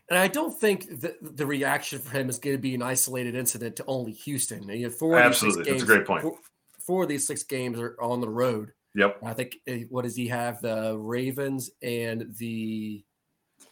[0.10, 3.36] and I don't think the, the reaction for him is going to be an isolated
[3.36, 4.68] incident to only Houston.
[4.70, 5.64] You know, four Absolutely.
[5.64, 6.22] Games, That's a great point.
[6.24, 6.38] Four,
[6.86, 8.72] four, of these six games are on the road.
[8.96, 9.20] Yep.
[9.24, 10.62] I think, eh, what does he have?
[10.62, 13.04] The Ravens and the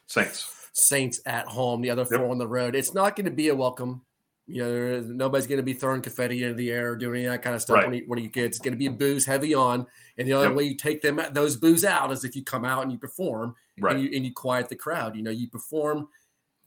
[0.08, 0.70] Saints.
[0.74, 2.32] Saints at home, the other four Yep.
[2.32, 2.76] on the road.
[2.76, 4.02] It's not going to be a welcome.
[4.46, 7.16] You know, there is- nobody's going to be throwing confetti into the air or doing
[7.22, 7.86] any of that kind of stuff Right.
[7.88, 8.46] when, you, when you get.
[8.46, 10.56] It's going to be booze heavy on, and the only Yep.
[10.58, 13.56] way you take them those booze out is if you come out and you perform
[13.80, 13.96] Right.
[13.96, 15.16] and you and you quiet the crowd.
[15.16, 16.10] You know, you perform,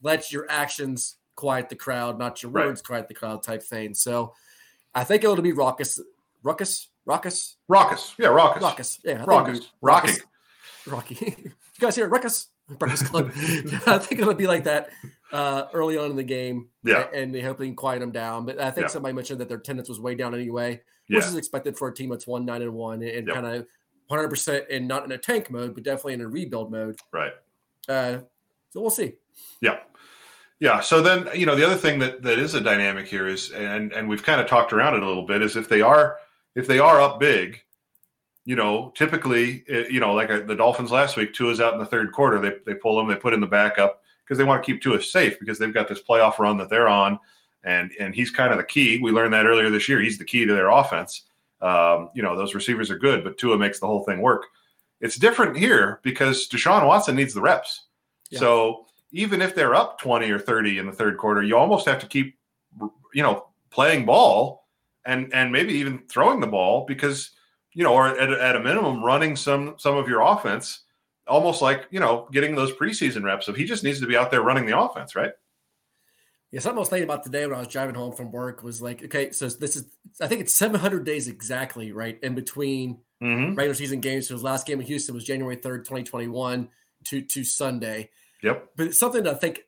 [0.01, 2.65] let your actions quiet the crowd, not your Right.
[2.65, 3.93] words quiet the crowd type thing.
[3.93, 4.33] So,
[4.95, 5.99] I think it'll be raucous,
[6.41, 8.15] ruckus, raucous, Raucous.
[8.17, 8.63] Yeah, raucous.
[8.63, 8.99] raucous.
[9.03, 10.19] Yeah, raucous, Raucous.
[10.85, 11.15] Rocking.
[11.19, 11.35] Rocky.
[11.45, 12.09] you guys hear it?
[12.09, 12.47] Ruckus?
[12.77, 13.31] Breakfast Club.
[13.35, 14.89] I think it'll be like that
[15.31, 16.69] uh, early on in the game.
[16.83, 17.07] Yeah.
[17.13, 18.45] And they hope they can quiet them down.
[18.45, 18.91] But I think Yeah.
[18.91, 21.27] somebody mentioned that their attendance was way down anyway, which Yeah.
[21.27, 23.35] is expected for a team that's one nine and one and Yep.
[23.35, 23.67] kind of
[24.07, 26.97] 100 percent and not in a tank mode, but definitely in a rebuild mode.
[27.11, 27.33] Right.
[27.89, 28.19] Uh,
[28.69, 29.13] so we'll see.
[29.61, 29.79] Yeah.
[30.59, 30.79] Yeah.
[30.79, 33.93] So then, you know, the other thing that, that is a dynamic here is, and,
[33.93, 36.17] and we've kind of talked around it a little bit, is if they are,
[36.55, 37.61] if they are up big,
[38.47, 41.79] you know, typically, eh, you know, like uh, the Dolphins last week, Tua's out in
[41.79, 42.39] the third quarter.
[42.39, 45.01] They, they pull him, they put in the backup because they want to keep Tua
[45.01, 47.19] safe because they've got this playoff run that they're on.
[47.65, 49.01] And, and he's kind of the key.
[49.03, 49.99] We learned that earlier this year.
[49.99, 51.23] He's the key to their offense.
[51.61, 54.45] Um, you know, those receivers are good, but Tua makes the whole thing work.
[55.01, 57.87] It's different here because Deshaun Watson needs the reps.
[58.29, 58.39] Yeah.
[58.39, 61.99] So even if they're up 20 or 30 in the third quarter, you almost have
[61.99, 62.37] to keep,
[63.13, 64.69] you know, playing ball
[65.05, 67.31] and and maybe even throwing the ball because,
[67.77, 70.81] you know, or at, at a minimum running some some of your offense,
[71.27, 73.47] almost like, you know, getting those preseason reps.
[73.47, 75.31] If he just needs to be out there running the offense, right?
[76.51, 78.81] Yeah, something I was thinking about today when I was driving home from work was
[78.81, 79.85] like, okay, so this is,
[80.21, 83.55] I think it's 700 days exactly, right, in between Mm-hmm.
[83.55, 84.27] regular season games.
[84.27, 86.69] So his last game in Houston was January 3rd, 2021
[87.05, 88.11] to, to Sunday.
[88.43, 88.69] Yep.
[88.75, 89.61] But something that I think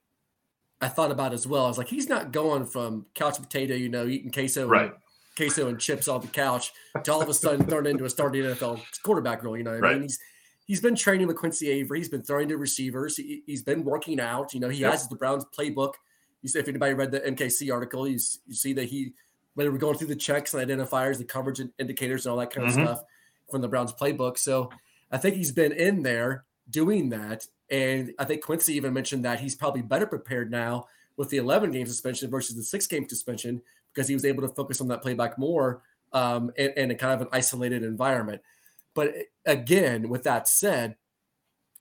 [0.79, 1.65] I thought about as well.
[1.65, 4.93] I was like, he's not going from couch potato, you know, eating queso, Right.
[5.39, 6.71] Queso and chips on the couch
[7.03, 9.57] to all of a sudden turned into a starting NFL quarterback role.
[9.57, 10.19] You know, what I mean, he's
[10.67, 11.99] he's been training with Quincy Avery.
[11.99, 13.15] He's been throwing to receivers.
[13.17, 14.53] He, has been working out.
[14.53, 14.91] You know, he Yep.
[14.91, 15.93] has the Browns playbook.
[16.41, 19.13] You see, if anybody read the MKC article, you, you see that he
[19.55, 22.51] when they were going through the checks and identifiers, the coverage indicators, and all that
[22.51, 22.83] kind of Mhm.
[22.83, 23.01] stuff
[23.49, 24.37] from the Browns playbook.
[24.37, 24.69] So
[25.11, 27.47] I think he's been in there doing that.
[27.71, 30.85] And I think Quincy even mentioned that he's probably better prepared now
[31.17, 33.61] with the 11 game suspension versus the six game suspension
[33.93, 35.81] because he was able to focus on that playback more
[36.13, 38.41] um, in, in a kind of an isolated environment.
[38.93, 40.95] But eh, again, with that said,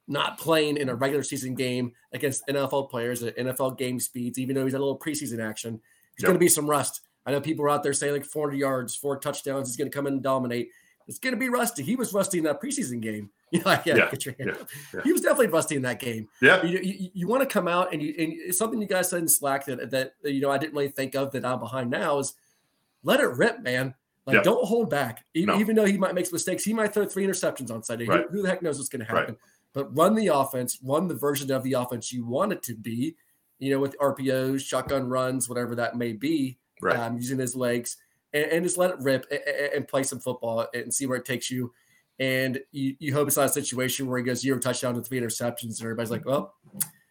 [0.06, 4.54] not playing in a regular season game against NFL players at NFL game speeds, even
[4.54, 6.26] though he's had a little preseason action, there's Yep.
[6.28, 7.02] going to be some rust.
[7.26, 9.94] I know people are out there saying like 400 yards, four touchdowns, he's going to
[9.94, 10.70] come in and dominate.
[11.08, 11.82] It's going to be rusty.
[11.82, 13.30] He was rusty in that preseason game.
[13.50, 14.68] You know, like, yeah, Yeah, get your hand yeah, up.
[14.92, 15.00] yeah.
[15.04, 16.62] He was definitely rusty in that game Yeah.
[16.64, 19.20] you, you, you want to come out and you and it's something you guys said
[19.22, 22.18] in Slack that that you know I didn't really think of that I'm behind now
[22.18, 22.34] is
[23.02, 23.94] let it rip, man.
[24.26, 24.42] Like Yeah.
[24.42, 25.24] don't hold back.
[25.32, 25.60] Even, No.
[25.60, 28.04] even though he might make mistakes, he might throw three interceptions on Sunday.
[28.04, 28.26] Who- Right.
[28.30, 29.20] Who, the heck knows what's going to Right.
[29.20, 29.36] happen?
[29.72, 33.16] But run the offense, run the version of the offense you want it to be.
[33.60, 36.98] You know, with RPOs, shotgun runs, whatever that may be, Right.
[36.98, 37.96] um, using his legs,
[38.32, 39.40] and, and just let it rip and,
[39.74, 41.72] and play some football and see where it takes you.
[42.20, 45.20] And you, you hope it's not a situation where he goes zero touchdown to three
[45.20, 46.54] interceptions, and everybody's like, well,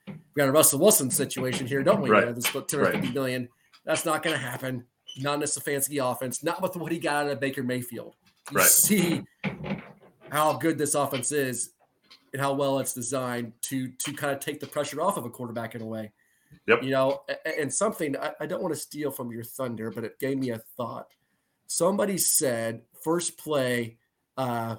[0.07, 2.09] we got a Russell Wilson situation here, don't we?
[2.09, 2.21] Right.
[2.21, 3.47] You know, this two hundred fifty million.
[3.85, 4.83] That's not going to happen.
[5.19, 6.43] Not in a Stefanski offense.
[6.43, 8.15] Not with what he got out of Baker Mayfield.
[8.51, 8.67] You Right.
[8.67, 9.23] see
[10.29, 11.71] how good this offense is
[12.33, 15.29] and how well it's designed to to kind of take the pressure off of a
[15.29, 16.11] quarterback in a way.
[16.67, 16.83] Yep.
[16.83, 17.21] You know,
[17.57, 20.57] and something I, don't want to steal from your thunder, but it gave me a
[20.75, 21.07] thought.
[21.67, 23.97] Somebody said first play
[24.37, 24.75] uh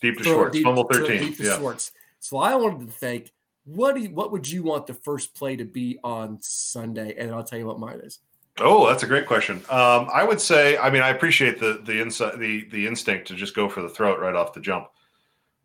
[0.00, 0.52] Deep to Schwartz.
[0.54, 1.20] deep- Fumble 13.
[1.20, 1.58] deep to Yeah.
[1.58, 1.92] Schwartz.
[2.20, 3.32] So I wanted to think,
[3.64, 7.14] what do you, what would you want the first play to be on Sunday?
[7.18, 8.20] And I'll tell you what mine is.
[8.60, 9.56] Oh, that's a great question.
[9.70, 13.34] Um, I would say, I mean, I appreciate the the insight, the the instinct to
[13.34, 14.88] just go for the throat right off the jump.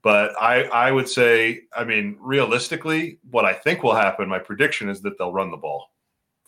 [0.03, 4.89] But I I would say, I mean, realistically, what I think will happen, my prediction
[4.89, 5.91] is that they'll run the ball.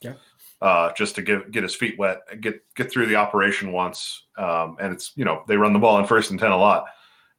[0.01, 0.13] Yeah.
[0.61, 4.77] Uh, just to get get his feet wet, get get through the operation once, um,
[4.79, 6.85] and it's you know they run the ball in first and ten a lot.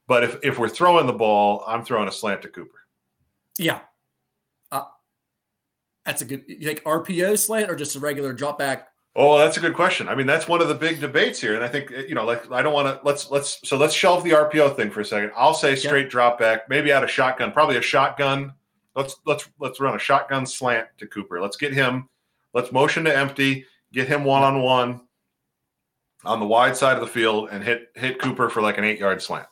[0.07, 2.81] But if if we're throwing the ball, I'm throwing a slant to Cooper.
[3.59, 3.81] Yeah.
[4.73, 4.85] Uh,
[6.05, 8.89] that's a good, you think RPO slant or just a regular drop back?
[9.19, 10.11] Oh, that's a good question.
[10.11, 12.53] I mean, that's one of the big debates here, and I think you know, like
[12.53, 15.33] I don't want to let's let's so let's shelve the RPO thing for a second.
[15.35, 18.53] I'll say straight drop back, maybe out of shotgun, probably a shotgun.
[18.95, 21.41] Let's let's let's run a shotgun slant to Cooper.
[21.41, 22.11] Let's get him.
[22.53, 25.01] Let's motion to empty, get him one on one
[26.27, 28.99] on the wide side of the field, and hit hit Cooper for like an eight
[28.99, 29.47] yard slant.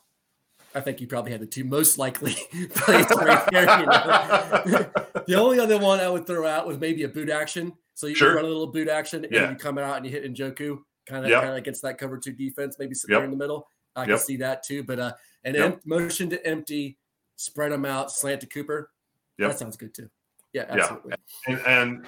[0.75, 2.35] I think you probably had the two most likely
[2.75, 3.81] plays right there.
[3.81, 4.87] You know?
[5.27, 7.73] the only other one I would throw out was maybe a boot action.
[8.05, 8.35] So you Sure.
[8.37, 9.51] run a little boot action and Yeah.
[9.51, 11.41] you come out and you hit Njoku, kind of Yep.
[11.41, 13.17] kind of against that cover two defense, maybe sit Yep.
[13.19, 13.67] there in the middle.
[13.97, 14.09] I Yep.
[14.09, 14.83] can see that too.
[14.83, 15.13] But uh,
[15.45, 16.99] an em- motion to empty,
[17.37, 18.91] spread them out, slant to Cooper.
[19.39, 19.51] Yep.
[19.53, 20.11] That sounds good too.
[20.53, 21.13] Yeah, absolutely.
[21.49, 21.55] Yeah.
[21.55, 22.07] And, and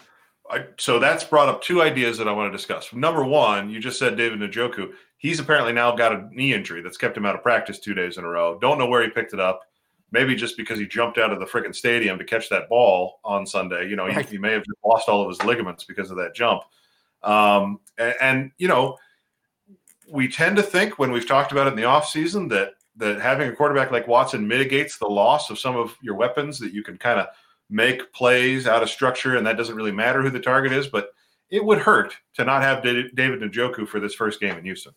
[0.50, 2.92] I, so that's brought up two ideas that I want to discuss.
[2.92, 4.92] Number one, you just said David Njoku.
[5.16, 8.18] He's apparently now got a knee injury that's kept him out of practice two days
[8.18, 8.58] in a row.
[8.60, 9.62] Don't know where he picked it up.
[10.12, 13.46] Maybe just because he jumped out of the freaking stadium to catch that ball on
[13.46, 13.88] Sunday.
[13.88, 14.24] You know, right.
[14.24, 16.62] he, he, may have lost all of his ligaments because of that jump.
[17.22, 18.96] Um, and, and, you know,
[20.08, 23.48] we tend to think when we've talked about it in the offseason that that having
[23.48, 26.96] a quarterback like Watson mitigates the loss of some of your weapons that you can
[26.96, 27.26] kind of
[27.68, 30.86] make plays out of structure, and that doesn't really matter who the target is.
[30.86, 31.10] But
[31.50, 34.92] it would hurt to not have David Njoku for this first game in Houston.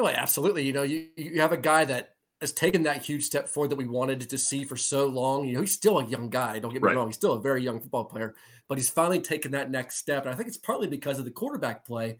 [0.00, 0.64] No, absolutely.
[0.64, 3.76] You know, you, you have a guy that has taken that huge step forward that
[3.76, 5.46] we wanted to see for so long.
[5.46, 6.58] You know, he's still a young guy.
[6.58, 6.96] Don't get me right.
[6.96, 8.34] wrong; he's still a very young football player,
[8.68, 10.24] but he's finally taken that next step.
[10.24, 12.18] And I think it's partly because of the quarterback play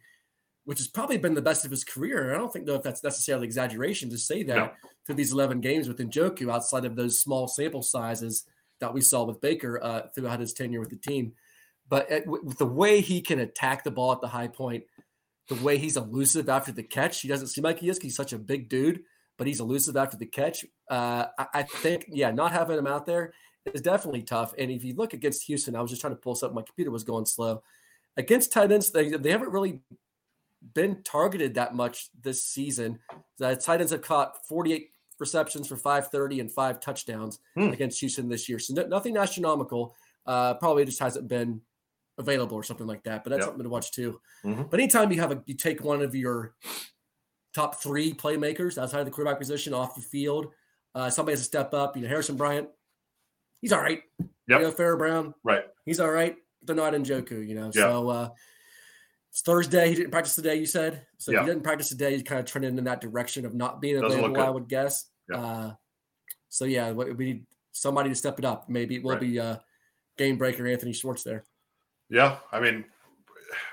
[0.64, 2.28] which has probably been the best of his career.
[2.28, 4.70] And I don't think though if that's necessarily exaggeration to say that no.
[5.04, 8.44] through these 11 games with Njoku outside of those small sample sizes
[8.80, 11.32] that we saw with Baker uh, throughout his tenure with the team.
[11.88, 14.84] But it, with the way he can attack the ball at the high point,
[15.50, 17.98] the way he's elusive after the catch, he doesn't seem like he is.
[17.98, 19.02] Because he's such a big dude,
[19.36, 20.64] but he's elusive after the catch.
[20.88, 23.34] Uh, I, I, think, yeah, not having him out there
[23.74, 24.54] is definitely tough.
[24.56, 26.54] And if you look against Houston, I was just trying to pull something.
[26.54, 27.62] My computer was going slow.
[28.16, 29.80] Against tight ends, they, they haven't really
[30.74, 33.00] been targeted that much this season.
[33.38, 37.70] The tight ends have caught 48 receptions for 530 and five touchdowns hmm.
[37.70, 38.60] against Houston this year.
[38.60, 39.96] So no, nothing astronomical.
[40.26, 41.60] Uh, probably just hasn't been
[42.20, 43.24] available or something like that.
[43.24, 43.48] But that's yep.
[43.48, 44.20] something to watch too.
[44.44, 44.64] Mm-hmm.
[44.70, 46.54] But anytime you have a you take one of your
[47.54, 50.52] top three playmakers outside of the quarterback position off the field,
[50.94, 51.96] uh, somebody has to step up.
[51.96, 52.68] You know, Harrison Bryant,
[53.60, 54.02] he's all right.
[54.18, 54.28] Yep.
[54.48, 55.64] You know, Pharaoh Brown, right?
[55.84, 56.36] He's all right.
[56.62, 57.66] They're not Njoku, you know.
[57.66, 57.74] Yep.
[57.74, 58.28] So uh,
[59.30, 59.88] it's Thursday.
[59.88, 60.56] He didn't practice today.
[60.56, 61.32] You said so.
[61.32, 61.40] Yeah.
[61.40, 63.96] If he didn't practice today, he's kind of trending in that direction of not being
[63.96, 64.40] available.
[64.40, 65.06] I would guess.
[65.30, 65.36] Yeah.
[65.40, 65.72] Uh,
[66.48, 68.68] so yeah, we need somebody to step it up.
[68.68, 69.20] Maybe it will right.
[69.20, 69.56] be uh,
[70.18, 71.44] game breaker Anthony Schwartz there.
[72.10, 72.84] Yeah, I mean,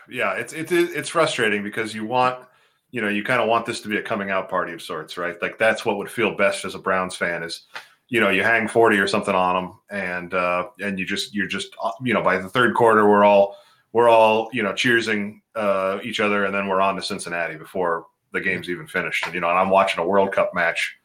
[0.10, 2.46] yeah, it's it's it's frustrating because you want
[2.92, 5.18] you know you kind of want this to be a coming out party of sorts,
[5.18, 5.42] right?
[5.42, 7.64] Like that's what would feel best as a Browns fan is
[8.10, 11.46] you know you hang 40 or something on them and uh and you just you're
[11.46, 13.58] just uh, you know by the third quarter we're all
[13.92, 18.06] we're all you know cheersing uh, each other, and then we're on to Cincinnati before
[18.32, 19.26] the game's even finished.
[19.26, 20.98] And you know, and I'm watching a World Cup match.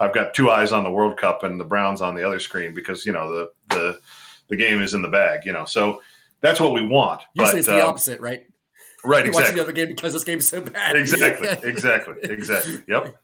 [0.00, 2.74] I've got two eyes on the World Cup and the Browns on the other screen
[2.74, 4.00] because you know the the
[4.48, 5.44] the game is in the bag.
[5.44, 6.02] You know, so
[6.40, 7.22] that's what we want.
[7.34, 8.46] Usually but, it's the um, opposite, right?
[9.04, 9.42] Right, exactly.
[9.42, 10.96] Watching the other game because this game is so bad.
[10.96, 12.82] Exactly, exactly, exactly.
[12.86, 13.16] Yep.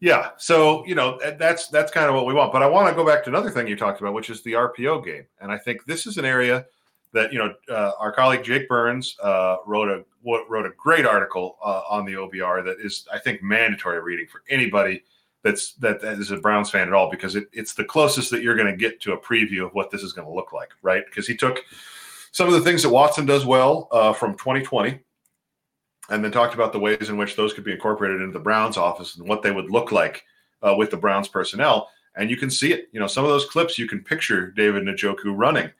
[0.00, 0.30] Yeah.
[0.38, 2.52] So you know that's that's kind of what we want.
[2.52, 4.52] But I want to go back to another thing you talked about, which is the
[4.52, 6.66] RPO game, and I think this is an area
[7.12, 11.58] that you know uh, our colleague Jake Burns uh, wrote a wrote a great article
[11.62, 15.02] uh, on the OBR that is I think mandatory reading for anybody
[15.42, 18.42] that's that, that is a Browns fan at all because it, it's the closest that
[18.42, 20.70] you're going to get to a preview of what this is going to look like,
[20.82, 21.04] right?
[21.06, 21.60] Because he took
[22.32, 25.00] some of the things that Watson does well uh, from 2020
[26.10, 28.76] and then talked about the ways in which those could be incorporated into the Browns
[28.76, 30.24] office and what they would look like
[30.62, 31.88] uh, with the Browns personnel.
[32.16, 32.88] And you can see it.
[32.92, 35.70] You know, some of those clips you can picture David Njoku running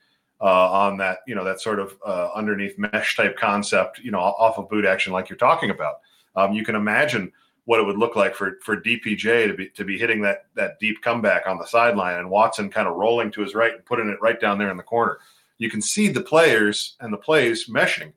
[0.41, 4.19] uh, on that, you know, that sort of uh, underneath mesh type concept, you know,
[4.19, 5.95] off of boot action like you're talking about.
[6.35, 7.31] Um, you can imagine
[7.65, 10.79] what it would look like for for DPJ to be to be hitting that that
[10.79, 14.09] deep comeback on the sideline and Watson kind of rolling to his right and putting
[14.09, 15.19] it right down there in the corner.
[15.59, 18.13] You can see the players and the plays meshing.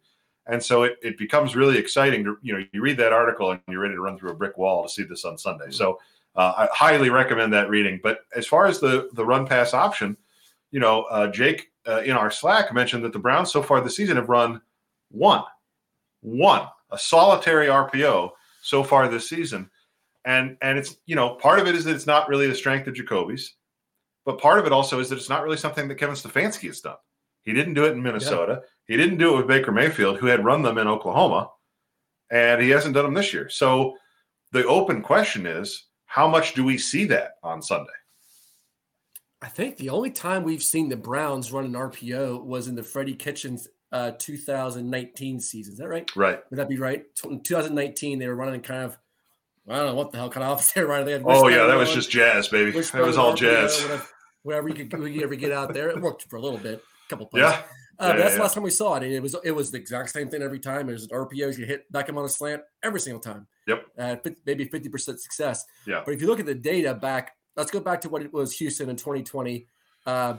[0.46, 3.60] And so it, it becomes really exciting to, you know, you read that article and
[3.68, 5.70] you're ready to run through a brick wall to see this on Sunday.
[5.70, 6.00] So
[6.34, 8.00] uh, I highly recommend that reading.
[8.02, 10.16] But as far as the the run pass option,
[10.70, 13.96] you know, uh, Jake uh, in our Slack mentioned that the Browns so far this
[13.96, 14.60] season have run
[15.10, 15.44] one,
[16.22, 18.30] one, a solitary RPO
[18.62, 19.70] so far this season.
[20.24, 22.86] And and it's you know part of it is that it's not really the strength
[22.86, 23.54] of Jacoby's,
[24.24, 26.80] but part of it also is that it's not really something that Kevin Stefanski has
[26.80, 26.96] done.
[27.44, 28.60] He didn't do it in Minnesota.
[28.60, 28.68] Yeah.
[28.86, 31.50] He didn't do it with Baker Mayfield, who had run them in Oklahoma,
[32.30, 33.48] and he hasn't done them this year.
[33.48, 33.96] So
[34.52, 37.90] the open question is, how much do we see that on Sunday?
[39.40, 42.82] I think the only time we've seen the Browns run an RPO was in the
[42.82, 45.72] Freddie Kitchens uh, 2019 season.
[45.72, 46.08] Is that right?
[46.14, 46.40] Right.
[46.50, 47.04] Would that be right?
[47.24, 48.98] In 2019, they were running kind of,
[49.68, 51.06] I don't know what the hell kind of offense they were running.
[51.06, 52.70] They had oh, yeah, that was just jazz, baby.
[52.70, 53.84] That was all jazz.
[54.42, 55.90] Whatever, you could, ever get out there.
[55.90, 57.42] It worked for a little bit, a couple plays.
[57.42, 57.62] Yeah.
[57.98, 58.36] Uh, yeah, that's yeah.
[58.36, 59.04] the last time we saw it.
[59.04, 60.88] It was it was the exact same thing every time.
[60.88, 63.46] It was RPOs, you hit back him on a slant every single time.
[63.66, 63.86] Yep.
[63.96, 65.64] Uh, maybe 50% success.
[65.86, 66.02] Yeah.
[66.04, 68.56] But if you look at the data back, let's go back to what it was
[68.58, 69.66] Houston in 2020.
[70.06, 70.36] Uh,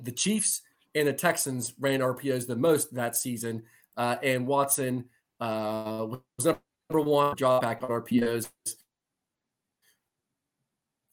[0.00, 0.62] the Chiefs
[0.94, 3.62] and the Texans ran RPOs the most that season,
[3.96, 5.04] uh, and Watson
[5.40, 8.48] uh, was number one drop back on RPOs.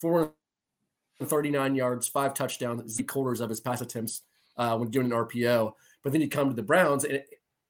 [0.02, 0.34] Four
[1.26, 4.22] 39 yards, five touchdowns, z quarters of his pass attempts
[4.58, 5.74] uh, when doing an RPO.
[6.04, 7.24] But then you come to the Browns and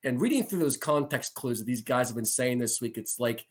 [0.03, 3.19] and reading through those context clues that these guys have been saying this week, it's
[3.19, 3.45] like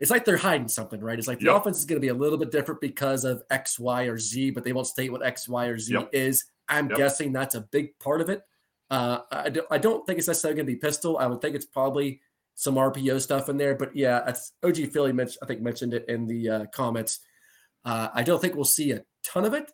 [0.00, 1.16] it's like they're hiding something, right?
[1.16, 1.56] It's like the yep.
[1.56, 4.50] offense is going to be a little bit different because of X, Y, or Z,
[4.50, 6.08] but they won't state what X, Y, or Z yep.
[6.12, 6.46] is.
[6.68, 6.98] I'm yep.
[6.98, 8.42] guessing that's a big part of it.
[8.90, 11.18] Uh, I, do, I don't think it's necessarily going to be pistol.
[11.18, 12.20] I would think it's probably
[12.56, 13.76] some RPO stuff in there.
[13.76, 17.20] But yeah, that's OG Philly mentioned, I think mentioned it in the uh, comments.
[17.84, 19.70] Uh, I don't think we'll see a ton of it.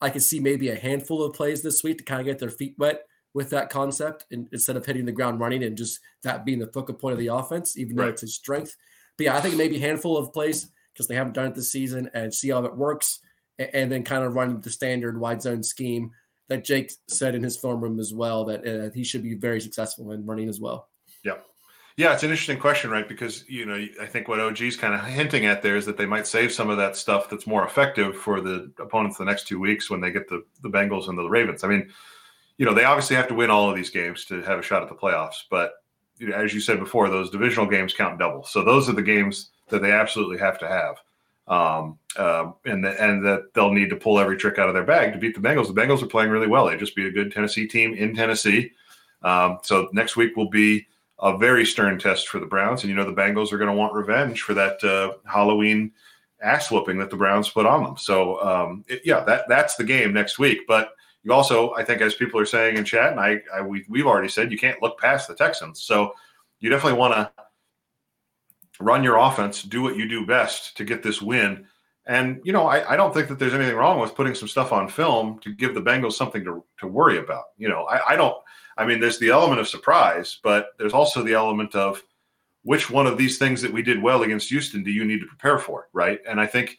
[0.00, 2.50] I could see maybe a handful of plays this week to kind of get their
[2.50, 3.02] feet wet
[3.34, 6.66] with that concept and, instead of hitting the ground running and just that being the
[6.66, 8.12] focal point of the offense, even though right.
[8.12, 8.76] it's his strength.
[9.16, 11.72] But yeah, I think maybe a handful of plays because they haven't done it this
[11.72, 13.20] season and see how it works
[13.58, 16.10] and, and then kind of run the standard wide zone scheme
[16.48, 19.60] that Jake said in his film room as well that uh, he should be very
[19.60, 20.88] successful in running as well.
[21.24, 21.38] Yeah.
[21.96, 23.06] Yeah, it's an interesting question, right?
[23.06, 26.06] Because you know, I think what OG's kind of hinting at there is that they
[26.06, 29.60] might save some of that stuff that's more effective for the opponents the next two
[29.60, 31.64] weeks when they get the the Bengals and the Ravens.
[31.64, 31.90] I mean,
[32.56, 34.82] you know, they obviously have to win all of these games to have a shot
[34.82, 35.42] at the playoffs.
[35.50, 35.72] But
[36.16, 38.44] you know, as you said before, those divisional games count double.
[38.44, 40.96] So those are the games that they absolutely have to have,
[41.48, 44.84] um, uh, and the, and that they'll need to pull every trick out of their
[44.84, 45.66] bag to beat the Bengals.
[45.66, 46.66] The Bengals are playing really well.
[46.66, 48.72] They just beat a good Tennessee team in Tennessee.
[49.22, 50.86] Um, so next week will be
[51.22, 52.82] a very stern test for the Browns.
[52.82, 55.92] And you know the Bengals are going to want revenge for that uh, Halloween
[56.42, 57.96] ass whooping that the Browns put on them.
[57.96, 60.66] So um, it, yeah, that that's the game next week.
[60.66, 60.90] But
[61.22, 64.06] you also, I think, as people are saying in chat, and I, I we, we've
[64.06, 65.82] already said, you can't look past the Texans.
[65.82, 66.12] So
[66.58, 67.30] you definitely want to
[68.80, 71.66] run your offense, do what you do best to get this win.
[72.06, 74.72] And you know, I, I, don't think that there's anything wrong with putting some stuff
[74.72, 77.44] on film to give the Bengals something to, to worry about.
[77.56, 78.36] You know, I, I don't
[78.76, 82.02] I mean, there's the element of surprise, but there's also the element of
[82.62, 85.26] which one of these things that we did well against Houston do you need to
[85.26, 86.20] prepare for, right?
[86.28, 86.78] And I think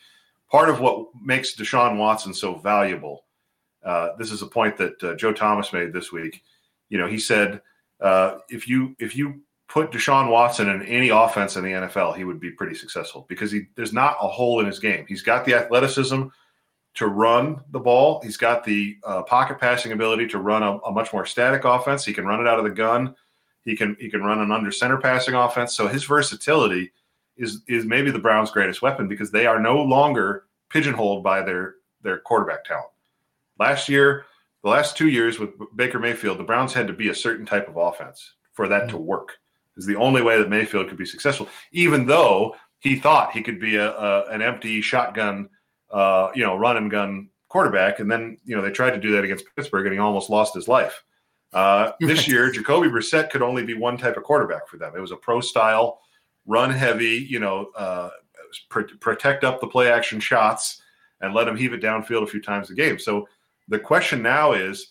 [0.49, 3.25] part of what makes Deshaun Watson so valuable.
[3.84, 6.41] Uh, this is a point that uh, Joe Thomas made this week.
[6.89, 7.62] You know, he said
[7.99, 12.23] uh, if you if you put Deshaun Watson in any offense in the NFL, he
[12.23, 15.06] would be pretty successful because he there's not a hole in his game.
[15.08, 16.23] He's got the athleticism
[16.95, 18.21] to run the ball.
[18.23, 22.06] He's got the uh, pocket passing ability to run a, a, much more static offense.
[22.06, 23.15] He can run it out of the gun.
[23.65, 25.73] He can he can run an under center passing offense.
[25.73, 26.91] So his versatility
[27.38, 31.75] is is maybe the Browns' greatest weapon because they are no longer pigeonholed by their
[32.01, 32.89] their quarterback talent.
[33.58, 34.25] Last year,
[34.63, 37.67] the last two years with Baker Mayfield, the Browns had to be a certain type
[37.67, 38.91] of offense for that mm-hmm.
[38.91, 39.38] to work.
[39.75, 43.60] Is the only way that Mayfield could be successful, even though he thought he could
[43.60, 45.49] be a, a an empty shotgun
[45.93, 47.99] uh, you know, run and gun quarterback.
[47.99, 50.56] And then, you know, they tried to do that against Pittsburgh and he almost lost
[50.56, 51.03] his life.
[51.53, 54.93] Uh, this year, Jacoby Brissett could only be one type of quarterback for them.
[54.97, 55.99] It was a pro style,
[56.47, 58.10] run heavy, you know, uh,
[58.69, 60.82] pr- protect up the play action shots
[61.21, 62.97] and let him heave it downfield a few times a game.
[62.97, 63.27] So
[63.67, 64.88] the question now is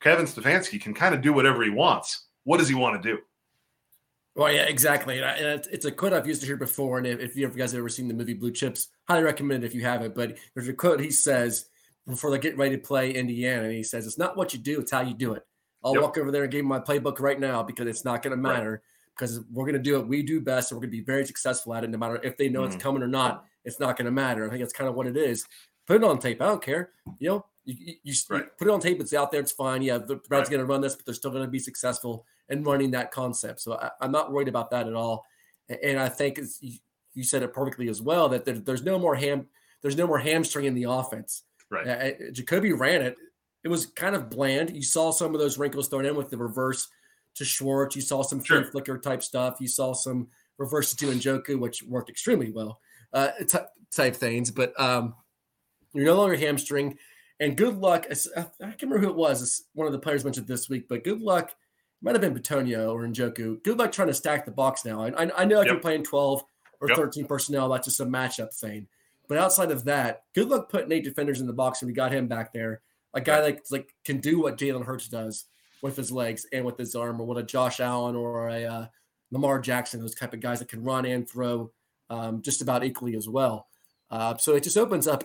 [0.00, 2.28] Kevin Stefanski can kind of do whatever he wants.
[2.44, 3.20] What does he want to do?
[4.36, 5.18] Well, yeah, exactly.
[5.18, 6.98] And it's a quote I've used to hear before.
[6.98, 9.74] And if you guys have ever seen the movie Blue Chips, highly recommend it if
[9.74, 10.14] you haven't.
[10.14, 11.64] But there's a quote he says
[12.06, 13.64] before they get ready to play Indiana.
[13.64, 15.42] And he says, It's not what you do, it's how you do it.
[15.82, 16.02] I'll yep.
[16.02, 18.36] walk over there and give him my playbook right now because it's not going to
[18.36, 18.80] matter right.
[19.16, 21.24] because we're going to do what we do best and we're going to be very
[21.24, 21.88] successful at it.
[21.88, 22.66] No matter if they know mm.
[22.66, 24.46] it's coming or not, it's not going to matter.
[24.46, 25.46] I think that's kind of what it is.
[25.86, 26.42] Put it on tape.
[26.42, 26.90] I don't care.
[27.20, 28.44] You know, you, you, right.
[28.58, 29.00] put it on tape.
[29.00, 29.40] It's out there.
[29.40, 29.80] It's fine.
[29.80, 30.50] Yeah, the Browns right.
[30.50, 33.60] going to run this, but they're still going to be successful in running that concept.
[33.60, 35.24] So I, am not worried about that at all.
[35.82, 36.40] And I think
[37.14, 39.46] you said it perfectly as well that there, there's no more ham.
[39.82, 41.42] There's no more hamstring in the offense.
[41.70, 41.86] Right.
[41.86, 43.16] Uh, Jacoby ran it.
[43.64, 44.70] It was kind of bland.
[44.70, 46.88] You saw some of those wrinkles thrown in with the reverse
[47.34, 47.96] to Schwartz.
[47.96, 48.64] You saw some sure.
[48.64, 49.56] flicker type stuff.
[49.60, 50.28] You saw some
[50.58, 52.80] reverse to Njoku, which worked extremely well.
[53.12, 53.58] Uh, t-
[53.94, 55.14] type things, but um,
[55.94, 56.98] you're no longer hamstring.
[57.40, 58.06] And good luck.
[58.10, 59.64] I can't remember who it was.
[59.74, 61.54] One of the players mentioned this week, but good luck.
[62.06, 63.60] Might have been Bitonio or Njoku.
[63.64, 65.02] Good luck trying to stack the box now.
[65.02, 65.72] I, I, I know if yep.
[65.72, 66.44] you're playing 12
[66.80, 66.96] or yep.
[66.96, 68.86] 13 personnel, that's just a matchup thing.
[69.28, 72.12] But outside of that, good luck putting eight defenders in the box, and we got
[72.12, 72.80] him back there.
[73.14, 75.46] A guy that like can do what Jalen Hurts does
[75.82, 78.86] with his legs and with his arm, or what a Josh Allen or a uh,
[79.32, 81.72] Lamar Jackson, those type of guys that can run and throw
[82.08, 83.66] um, just about equally as well.
[84.12, 85.24] Uh, so it just opens up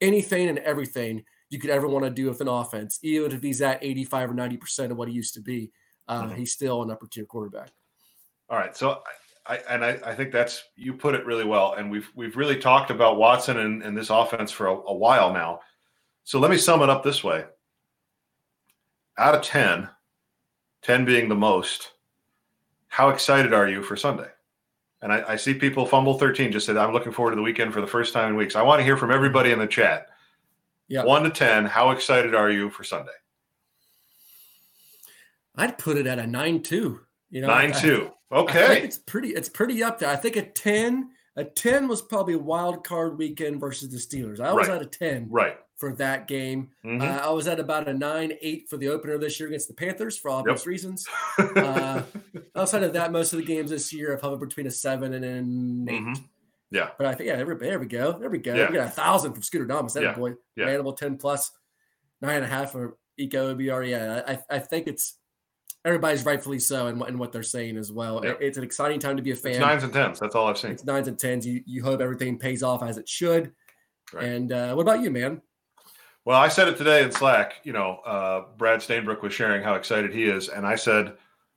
[0.00, 3.60] anything and everything you could ever want to do with an offense, even if he's
[3.60, 5.72] at 85 or 90% of what he used to be.
[6.10, 6.34] Uh, mm-hmm.
[6.34, 7.70] He's still an upper tier quarterback.
[8.48, 8.76] All right.
[8.76, 9.00] So,
[9.46, 11.74] I, and I, I, think that's, you put it really well.
[11.74, 15.32] And we've, we've really talked about Watson and, and this offense for a, a while
[15.32, 15.60] now.
[16.24, 17.44] So let me sum it up this way
[19.18, 19.88] out of 10,
[20.82, 21.92] 10 being the most,
[22.88, 24.28] how excited are you for Sunday?
[25.02, 27.72] And I, I, see people fumble 13 just said, I'm looking forward to the weekend
[27.72, 28.56] for the first time in weeks.
[28.56, 30.08] I want to hear from everybody in the chat.
[30.88, 31.04] Yeah.
[31.04, 33.12] One to 10, how excited are you for Sunday?
[35.56, 37.00] I'd put it at a nine two.
[37.30, 38.10] You know, Nine I- two.
[38.32, 38.82] I think Okay.
[38.82, 39.30] it's pretty.
[39.30, 40.08] It's pretty up there.
[40.10, 41.10] I think a ten.
[41.36, 44.40] A ten was probably a wild card weekend versus the Steelers.
[44.40, 44.76] I was Right.
[44.76, 45.56] at a ten Right.
[45.76, 46.70] for that game.
[46.84, 47.00] Mhm.
[47.02, 49.74] Uh, I was at about a nine eight for the opener this year against the
[49.74, 51.06] Panthers for obvious reasons.
[51.38, 52.02] Uh,
[52.56, 55.24] outside of that, most of the games this year have hovered between a seven and
[55.24, 56.24] an 8 Mhm.
[56.70, 56.90] Yeah.
[56.98, 58.12] But I think yeah, there, there we go.
[58.18, 58.54] There we go.
[58.54, 58.68] Yeah.
[58.68, 59.94] We got a thousand from Scooter Damas.
[59.94, 60.14] That Yeah.
[60.14, 60.66] boy, Yeah.
[60.66, 61.50] Manimal ten plus,
[62.20, 63.84] nine and a half for Eco OBR.
[63.88, 65.16] Yeah, I, I think it's
[65.84, 68.20] everybody's rightfully so and, what- in what they're saying as well.
[68.20, 69.52] It- it's an exciting time to be a fan.
[69.52, 70.20] It's nines and tens.
[70.20, 70.72] That's all I've seen.
[70.72, 71.46] It's nines and tens.
[71.46, 73.52] You you hope everything pays off as it should.
[74.12, 74.24] Right.
[74.24, 75.40] And uh, what about you, man?
[76.24, 77.54] Well, I said it today in Slack.
[77.64, 81.14] You know, uh, Brad Stainbrook was sharing how excited he is, and I said,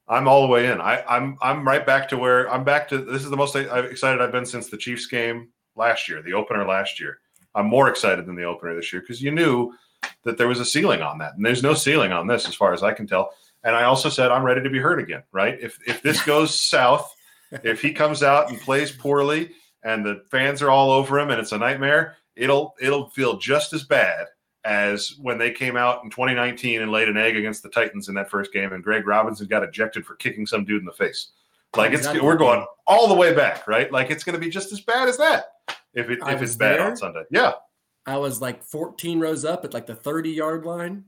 [0.07, 0.79] "I'm all the way in.
[0.79, 2.99] I, I'm I'm right back to where I'm back to.
[2.99, 6.33] This is the most I- excited I've been since the Chiefs game last year, the
[6.33, 7.19] opener last year.
[7.55, 9.73] I'm more excited than the opener this year because you knew
[10.23, 12.73] that there was a ceiling on that, and there's no ceiling on this as far
[12.73, 13.31] as I can tell.
[13.63, 15.23] And I also said I'm ready to be hurt again.
[15.31, 15.57] Right?
[15.61, 17.13] If if this goes south,
[17.51, 19.51] if he comes out and plays poorly,
[19.83, 23.73] and the fans are all over him, and it's a nightmare, it'll it'll feel just
[23.73, 24.27] as bad
[24.65, 28.15] as when they came out in 2019 and laid an egg against the Titans in
[28.15, 31.31] that first game, and Greg Robinson got ejected for kicking some dude in the face.
[31.75, 32.21] Like it's Exactly.
[32.21, 33.91] we're going all the way back, right?
[33.91, 35.45] Like it's going to be just as bad as that
[35.93, 36.87] if it I if it's bad there.
[36.87, 37.23] on Sunday.
[37.31, 37.53] Yeah,
[38.05, 41.05] I was like 14 rows up at like the 30 yard line.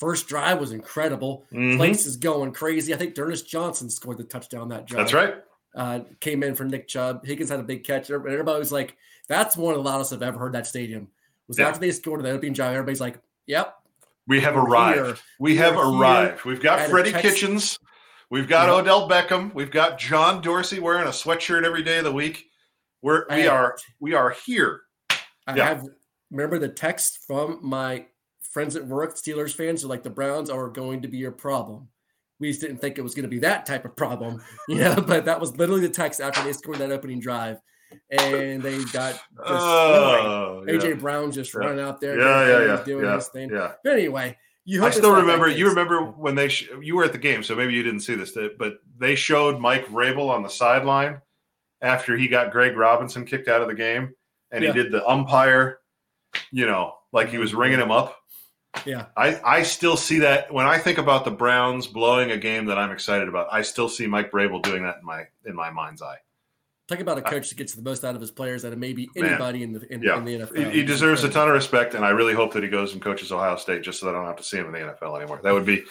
[0.00, 1.46] First drive was incredible.
[1.52, 1.76] Mhm.
[1.76, 2.92] Place is going crazy.
[2.92, 4.98] I think D'Ernest Johnson scored the touchdown that drive.
[5.04, 5.34] that's right.
[5.74, 7.24] Uh, came in for Nick Chubb.
[7.24, 8.10] Higgins had a big catch.
[8.10, 8.96] Everybody was like,
[9.28, 11.08] "That's one of the loudest I've ever heard that stadium."
[11.46, 11.68] Was Yeah.
[11.68, 12.72] after they scored the opening drive.
[12.72, 13.76] Everybody's like, "Yep,
[14.26, 14.96] We have arrived.
[15.06, 15.16] here.
[15.38, 16.44] We have We're here arrived.
[16.44, 17.78] We've got Freddie Tex- Kitchens.
[18.30, 18.74] We've got Yeah.
[18.76, 19.52] Odell Beckham.
[19.54, 22.46] We've got John Dorsey wearing a sweatshirt every day of the week.
[23.02, 24.82] We're we I- are we are here.
[25.46, 25.64] I Yeah.
[25.68, 25.84] have
[26.30, 28.06] remember the text from my
[28.50, 31.88] friends at work, Steelers fans, are like the Browns are going to be your problem.
[32.38, 34.96] We just didn't think it was going to be that type of problem, you know.
[34.96, 37.58] But that was literally the text after they scored that opening drive,
[38.10, 40.94] and they got Oh, AJ yeah.
[40.94, 41.60] Brown just Yeah.
[41.60, 43.50] running out there, Yeah, yeah, doing- yeah, doing yeah, his thing.
[43.50, 43.72] yeah.
[43.84, 44.84] But anyway, you.
[44.84, 45.48] I still remember.
[45.48, 48.14] You remember when they sh- you were at the game, so maybe you didn't see
[48.14, 51.20] this, but they showed Mike Vrabel on the sideline
[51.82, 54.14] after he got Greg Robinson kicked out of the game,
[54.50, 55.80] and he did the umpire,
[56.52, 58.16] you know, like he was ringing him up.
[58.86, 62.66] Yeah, I I still see that when I think about the Browns blowing a game
[62.66, 63.48] that I'm excited about.
[63.50, 66.18] I still see Mike Vrabel doing that in my in my mind's eye.
[66.88, 69.08] talk about a coach that gets the most out of his players out of maybe
[69.16, 69.26] Man.
[69.30, 70.72] anybody in the in, Yeah, in the NFL.
[70.72, 73.02] He, he deserves a ton of respect, and I really hope that he goes and
[73.02, 75.16] coaches Ohio State just so that I don't have to see him in the NFL
[75.18, 75.40] anymore.
[75.42, 75.82] That would be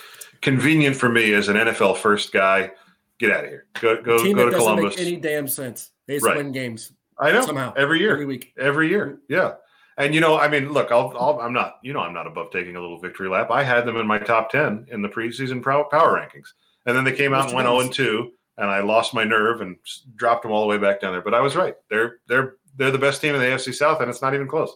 [0.42, 2.72] convenient for me as an NFL first guy.
[3.20, 3.66] Get out of here.
[3.82, 4.98] Go go team go to doesn't Columbus.
[4.98, 5.92] make any damn sense.
[6.08, 6.38] They just Right.
[6.38, 8.54] win games I know somehow every year, every week.
[8.58, 9.20] every year.
[9.28, 9.56] Yeah.
[10.00, 12.52] And you know, I mean, look, I'll, I'll, I'm not, you know, I'm not above
[12.52, 13.52] taking a little victory lap.
[13.52, 16.48] I had them in my top ten in the preseason power, rankings,
[16.86, 19.60] and then they came out and went zero and two, and I lost my nerve
[19.60, 19.76] and
[20.16, 21.22] dropped them all the way back down there.
[21.22, 21.76] But I was right.
[21.90, 24.72] They're they're they're the best team in the AFC South, and it's not even close.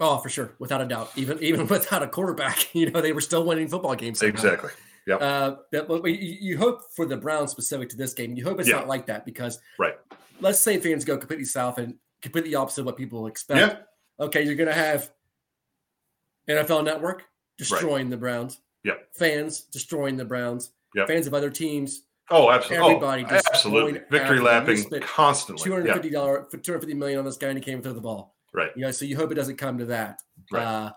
[0.00, 1.12] Oh, for sure, without a doubt.
[1.14, 4.18] Even even without a quarterback, you know they were still winning football games.
[4.18, 4.32] somehow.
[4.34, 4.70] Exactly.
[5.06, 5.16] Yeah.
[5.16, 8.36] Uh, but you, you hope for the Browns specific to this game.
[8.36, 9.94] You hope it's not like that because, Right.
[10.40, 13.87] Let's say fans go completely south and completely opposite of what people expect.
[14.20, 15.10] Okay, you're going to have
[16.48, 17.24] NFL Network
[17.56, 18.60] destroying the Browns.
[18.84, 19.08] Yep.
[19.14, 20.70] Fans destroying the Browns.
[20.94, 21.08] Yep.
[21.08, 22.02] Fans of other teams.
[22.30, 22.86] Oh, absolutely.
[22.86, 24.00] Everybody oh, absolutely.
[24.10, 25.64] Victory lapping constantly.
[25.64, 25.94] Two hundred Yeah.
[25.94, 28.34] fifty dollar, two hundred fifty million on this guy, and he came through the ball.
[28.52, 28.70] Right.
[28.76, 30.20] You know, so you hope it doesn't come to that.
[30.52, 30.62] Right.
[30.62, 30.92] Uh,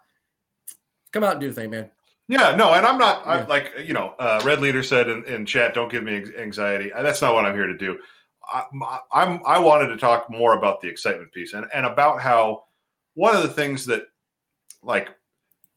[1.11, 1.89] come out and do the thing, man.
[2.27, 3.45] Yeah, no, and I'm not I, Yeah.
[3.47, 4.13] like you know.
[4.19, 7.45] Uh, Red leader said in, in chat, "Don't give me anxiety." Uh, That's not what
[7.45, 7.97] I'm here to do.
[8.53, 8.63] I,
[9.13, 12.63] I'm I wanted to talk more about the excitement piece and and about how
[13.13, 14.03] one of the things that
[14.83, 15.09] like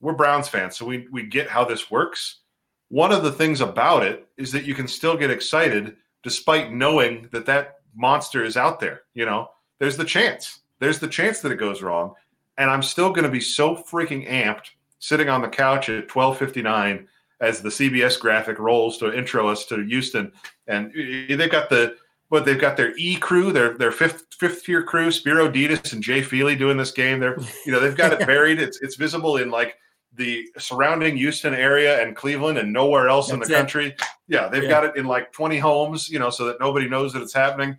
[0.01, 2.41] we're Browns fans, so we we get how this works.
[2.89, 7.28] One of the things about it is that you can still get excited despite knowing
[7.32, 9.03] that that monster is out there.
[9.14, 10.61] You know, there's the chance.
[10.78, 12.14] There's the chance that it goes wrong,
[12.59, 17.07] and I'm still going to be so freaking amped sitting on the couch at 12:59
[17.41, 20.32] as the CBS graphic rolls to intro us to Houston,
[20.66, 21.97] and eh, they've got the
[22.29, 26.03] what they've got their E crew, their their fifth fifth tier crew, Spero Dedes and
[26.03, 27.20] Jay Feely doing this game.
[27.20, 28.59] They're you know they've got it buried.
[28.61, 29.77] It's it's visible in like
[30.16, 33.51] the surrounding Houston area and Cleveland and nowhere else in the it.
[33.51, 33.97] country.
[34.29, 34.68] Yeah, they've Yeah.
[34.68, 37.77] got it in like 20 homes, you know, so that nobody knows that it's happening.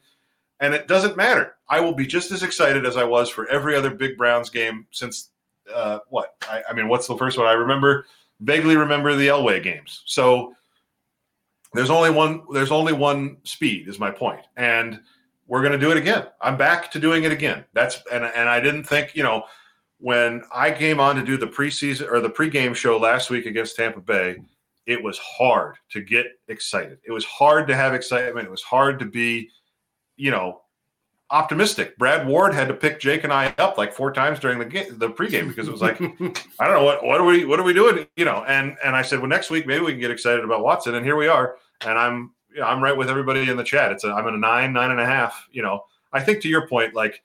[0.60, 1.56] And it doesn't matter.
[1.70, 4.86] I will be just as excited as I was for every other big Browns game
[4.92, 5.30] since
[5.74, 6.36] uh, what?
[6.50, 7.48] I, I mean, what's the first one?
[7.48, 8.06] I remember
[8.42, 10.04] vaguely remember the Elway games.
[10.06, 10.54] So
[11.76, 12.44] there's only one.
[12.54, 13.88] There's only one speed.
[13.88, 15.00] Is my point, and
[15.48, 16.28] we're going to do it again.
[16.42, 17.66] I'm back to doing it again.
[17.74, 19.46] That's and and I didn't think you know
[20.00, 23.76] when I came on to do the preseason or the pregame show last week against
[23.76, 24.38] Tampa Bay,
[24.86, 27.00] it was hard to get excited.
[27.06, 28.48] It was hard to have excitement.
[28.48, 29.50] It was hard to be,
[30.18, 30.62] you know,
[31.32, 31.98] optimistic.
[31.98, 34.98] Brad Ward had to pick Jake and I up like four times during the game,
[35.00, 36.00] the pregame because it was like,
[36.60, 38.44] I don't know what what are we what are we doing, you know?
[38.48, 41.06] And and I said, well, next week maybe we can get excited about Watson, and
[41.06, 41.58] here we are.
[41.82, 43.92] And I'm you know, I'm right with everybody in the chat.
[43.92, 45.48] It's a, I'm at a nine nine and a half.
[45.52, 47.24] You know, I think to your point, like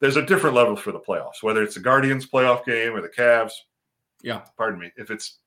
[0.00, 3.08] there's a different level for the playoffs, whether it's the Guardians playoff game or the
[3.08, 3.52] Cavs.
[4.22, 4.90] Yeah, pardon me.
[4.96, 5.38] If it's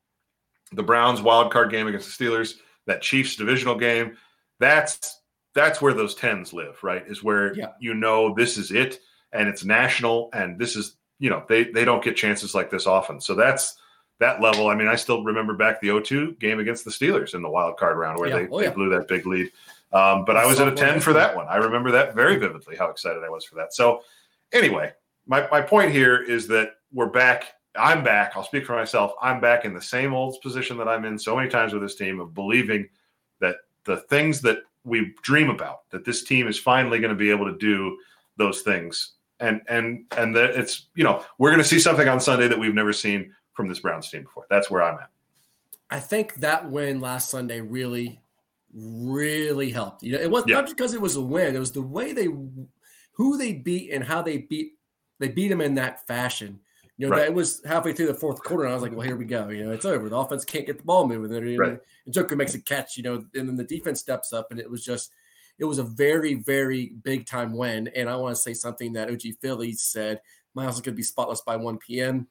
[0.72, 4.18] the Browns wild card game against the Steelers, that Chiefs divisional game,
[4.60, 5.22] that's
[5.54, 7.04] that's where those tens live, right?
[7.08, 7.72] Is where yeah.
[7.80, 9.00] you know this is it
[9.32, 12.88] and it's national and this is, you know, they they don't get chances like this
[12.88, 13.20] often.
[13.20, 13.76] So that's
[14.20, 14.68] that level.
[14.68, 17.78] I mean, I still remember back the 02 game against the Steelers in the wild
[17.78, 18.36] card round where yeah.
[18.36, 18.72] they, oh, they yeah.
[18.72, 19.52] blew that big lead.
[19.94, 21.48] Um, but I was at a 10 for that one.
[21.48, 23.74] I remember that very vividly, how excited I was for that.
[23.74, 24.02] So
[24.52, 24.92] anyway,
[25.28, 27.54] my, my point here is that we're back.
[27.76, 28.34] I'm back.
[28.36, 29.14] I'll speak for myself.
[29.22, 31.96] I'm back in the same old position that I'm in so many times with this
[31.96, 32.90] team of believing
[33.40, 37.30] that the things that we dream about, that this team is finally going to be
[37.30, 37.98] able to do
[38.38, 39.14] those things.
[39.40, 42.58] And and and that it's you know we're going to see something on Sunday that
[42.58, 44.46] we've never seen from this Browns team before.
[44.50, 45.10] That's where I'm at.
[45.90, 48.22] I think that win last Sunday really,
[48.74, 50.04] really helped.
[50.04, 50.58] You know, it was yeah.
[50.58, 52.28] not because it was a win; it was the way they,
[53.12, 54.74] who they beat and how they beat.
[55.20, 56.60] They beat them in that fashion.
[56.98, 57.26] You know, right.
[57.26, 59.50] that was halfway through the fourth quarter, and I was like, "Well, here we go.
[59.50, 60.08] You know, it's over.
[60.08, 61.80] The offense can't get the ball moving." And, right.
[62.06, 62.96] and Joker makes a catch.
[62.96, 65.12] You know, and then the defense steps up, and it was just,
[65.58, 67.88] it was a very, very big time win.
[67.96, 70.22] And I want to say something that OG Phillies said:
[70.54, 72.28] Miles is going to be spotless by 1 p.m.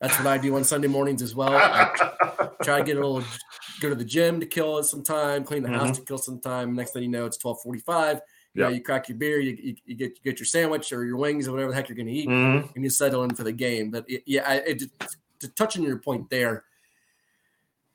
[0.00, 1.54] That's what I do on Sunday mornings as well.
[1.54, 3.22] I try to get a little,
[3.80, 5.78] go to the gym to kill some time, clean the mm-hmm.
[5.78, 6.74] house to kill some time.
[6.74, 8.16] Next thing you know, it's 1245.
[8.54, 8.70] You, yep.
[8.70, 11.18] know, you crack your beer, you, you, you, get you get your sandwich or your
[11.18, 12.66] wings or whatever the heck you're going to eat, mm-hmm.
[12.74, 13.90] and you settle in for the game.
[13.90, 14.82] But it, yeah, it,
[15.40, 16.64] to touch on your point there,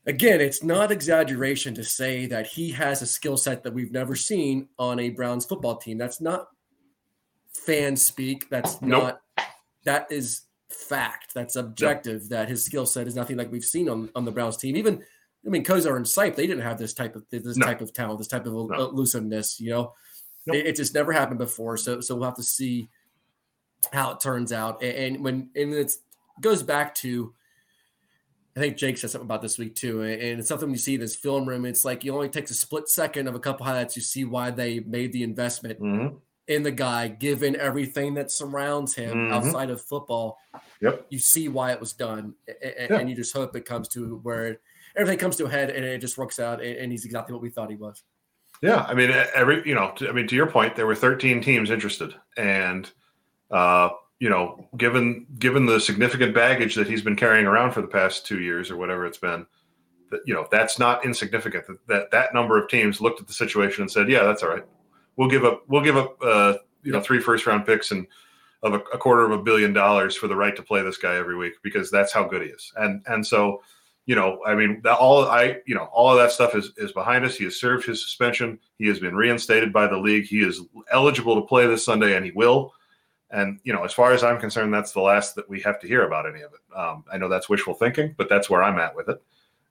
[0.06, 4.16] again, it's not exaggeration to say that he has a skill set that we've never
[4.16, 5.98] seen on a Browns football team.
[5.98, 6.48] That's not
[7.52, 8.50] fan speak.
[8.50, 9.04] That's nope.
[9.38, 9.48] not.
[9.84, 11.34] That is fact.
[11.34, 12.30] That's objective.
[12.30, 14.76] That his skill set is nothing like we've seen on, on the Browns team.
[14.76, 15.04] Even
[15.46, 17.66] I mean, Kosar and Sipe, they didn't have this type of this no.
[17.66, 18.76] type of talent, this type of no.
[18.76, 19.60] elusiveness.
[19.60, 19.94] You know,
[20.48, 20.56] nope.
[20.56, 21.78] it, it, just never happened before.
[21.78, 22.90] So so we'll have to see
[23.94, 24.82] how it turns out.
[24.82, 25.94] And, and when and it
[26.42, 27.34] goes back to.
[28.58, 31.02] I think Jake said something about this week too, and it's something you see in
[31.02, 31.66] this film room.
[31.66, 33.98] It's like it only takes a split second of a couple highlights.
[33.98, 36.16] You see why they made the investment mm-hmm.
[36.48, 39.34] In the guy, given everything that surrounds him mm-hmm.
[39.34, 40.38] outside of football.
[40.82, 41.08] Yep.
[41.10, 42.98] You see why it was done, and, yeah.
[42.98, 44.60] and you just hope it comes to where
[44.96, 47.50] everything comes to a head and it just works out, and he's exactly what we
[47.50, 48.04] thought he was.
[48.62, 51.72] Yeah, I mean, every you know, I mean, to your point, there were 13 teams
[51.72, 52.90] interested, and
[53.52, 53.90] uh,
[54.20, 58.26] you know, given given the significant baggage that he's been carrying around for the past
[58.26, 59.46] two years or whatever it's been,
[60.12, 61.68] that you know, that's not insignificant.
[61.68, 64.50] That that, that number of teams looked at the situation and said, "Yeah, that's all
[64.50, 64.66] right.
[65.18, 65.64] We'll give up.
[65.68, 66.18] We'll give up.
[66.22, 68.08] Uh, you know, three first round picks and."
[68.66, 71.16] of a, a, quarter of a billion dollars for the right to play this guy
[71.16, 72.74] every week because that's how good he is.
[72.78, 73.62] And and so,
[74.08, 76.92] you know, I mean, that all I you know all of that stuff is is
[76.92, 77.36] behind us.
[77.36, 78.60] He has served his suspension.
[78.80, 80.26] He has been reinstated by the league.
[80.26, 80.62] He is
[80.92, 82.74] eligible to play this Sunday, and he will.
[83.30, 85.88] And you know, as far as I'm concerned, that's the last that we have to
[85.88, 86.78] hear about any of it.
[86.78, 89.22] Um, I know that's wishful thinking, but that's where I'm at with it.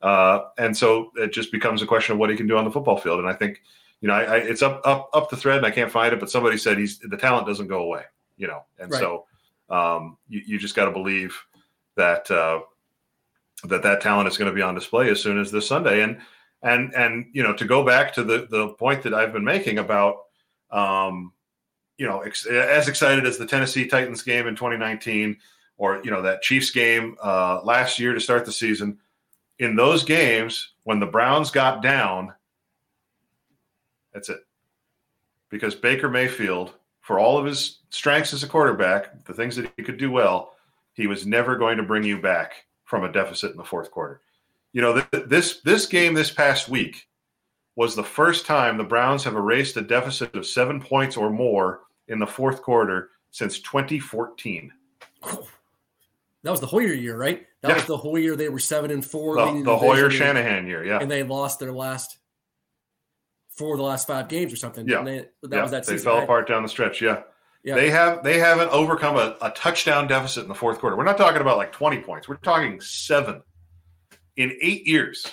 [0.02, 2.70] Uh, and so it just becomes a question of what he can do on the
[2.70, 3.20] football field.
[3.20, 3.62] And I think,
[4.04, 6.20] you know, I, I, it's up up up the thread, and I can't find it.
[6.20, 8.02] But somebody said he's the talent doesn't go away
[8.36, 9.00] you know, and right.
[9.00, 9.26] so
[9.70, 11.36] um, you, you just got to believe
[11.96, 12.60] that uh,
[13.64, 16.02] that that talent is going to be on display as soon as this Sunday.
[16.02, 16.18] And
[16.62, 19.78] and and you know, to go back to the the point that I've been making
[19.78, 20.16] about,
[20.70, 21.32] um,
[21.98, 25.36] you know, ex- as excited as the Tennessee Titans game in 2019,
[25.76, 28.98] or you know that Chiefs game uh, last year to start the season.
[29.60, 32.34] In those games, when the Browns got down,
[34.14, 34.46] that's it,
[35.50, 39.82] because Baker Mayfield for all of his strengths as a quarterback, the things that he
[39.82, 40.54] could do well,
[40.94, 44.20] he was never going to bring you back from a deficit in the fourth quarter.
[44.72, 47.06] You know, th- this this game this past week
[47.76, 51.80] was the first time the Browns have erased a deficit of 7 points or more
[52.08, 54.72] in the fourth quarter since 2014.
[56.42, 57.46] That was the Hoyer year, right?
[57.62, 57.74] That Yeah.
[57.76, 60.98] was the Hoyer they were 7 and 4 The, the Hoyer Shanahan year, yeah.
[61.00, 62.18] and they lost their last
[63.56, 64.88] four of the last five games or something.
[64.88, 65.02] Yeah.
[65.02, 66.04] They, that yeah, was that they season.
[66.04, 67.00] fell I- apart down the stretch.
[67.00, 67.22] Yeah.
[67.62, 67.76] Yeah.
[67.76, 70.96] They have they haven't overcome a, a touchdown deficit in the fourth quarter.
[70.96, 72.28] We're not talking about like 20 points.
[72.28, 73.42] We're talking seven
[74.36, 75.26] in eight years.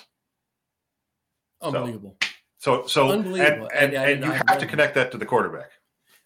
[1.60, 2.16] Unbelievable.
[2.58, 3.68] So so and, Unbelievable.
[3.74, 5.70] and, And- and, and you I- have to connect that to the quarterback.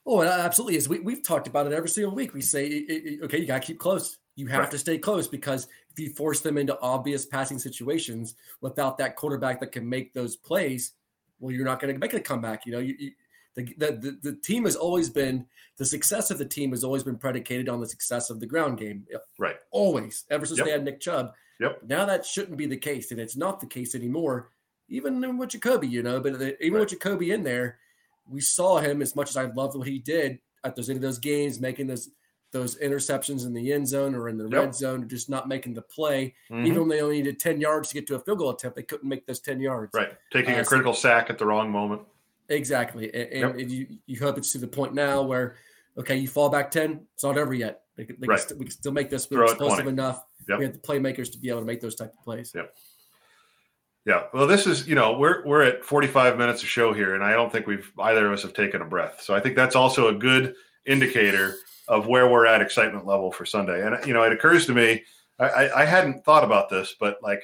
[0.08, 0.88] Oh, it uh, absolutely is.
[0.88, 2.32] We, we've talked about it every single week.
[2.32, 4.16] We say, i- i- okay, you got to keep close.
[4.36, 4.70] You have Right.
[4.70, 9.58] to stay close because if you force them into obvious passing situations without that quarterback
[9.60, 10.92] that can make those plays,
[11.38, 12.66] well, you're not going to make a comeback.
[12.66, 13.10] You know, you, you
[13.56, 15.46] the, the, the, team has always been
[15.78, 18.78] the success of the team has always been predicated on the success of the ground
[18.78, 19.06] game.
[19.38, 19.56] Right.
[19.70, 20.66] Always, ever since Yep.
[20.66, 21.32] they had Nick Chubb.
[21.60, 21.82] Yep.
[21.86, 24.50] Now that shouldn't be the case, and it's not the case anymore.
[24.88, 26.80] Even with Jacoby, you know, but the, even Right.
[26.80, 27.78] with Jacoby in there,
[28.28, 31.02] we saw him as much as I loved what he did at those end of
[31.02, 32.10] those games, making those
[32.56, 34.52] those interceptions in the end zone or in the Yep.
[34.52, 36.34] red zone, just not making the play.
[36.50, 36.66] Mhm.
[36.66, 38.82] Even when they only needed 10 yards to get to a field goal attempt, they
[38.82, 39.92] couldn't make those 10 yards.
[39.94, 40.12] Right.
[40.32, 42.02] Taking Uh, a so- critical sack at the wrong moment.
[42.48, 43.12] Exactly.
[43.14, 43.68] And, Yep.
[43.70, 45.56] you, you hope it's to the point now where,
[45.98, 47.82] okay, you fall back 10, it's not over yet.
[47.96, 48.38] They, they Right.
[48.38, 50.24] can st- we can still make this explosive enough.
[50.48, 50.58] Yep.
[50.58, 52.52] We have the playmakers to be able to make those type of plays.
[52.54, 52.74] Yep.
[54.04, 54.22] Yeah.
[54.32, 57.32] Well, this is, you know, we're we're at 45 minutes of show here, and I
[57.32, 59.20] don't think we've either of us have taken a breath.
[59.20, 60.54] So I think that's also a good
[60.84, 61.56] indicator
[61.88, 63.86] of where we're at excitement level for Sunday.
[63.86, 65.04] And you know, it occurs to me,
[65.38, 67.42] I, I, hadn't thought about this, but like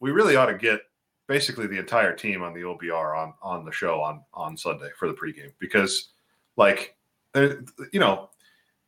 [0.00, 0.80] we really ought to get
[1.26, 5.08] basically the entire team on the OBR on on the show on on Sunday for
[5.08, 6.10] the pregame because,
[6.56, 6.96] like,
[7.34, 8.30] you know,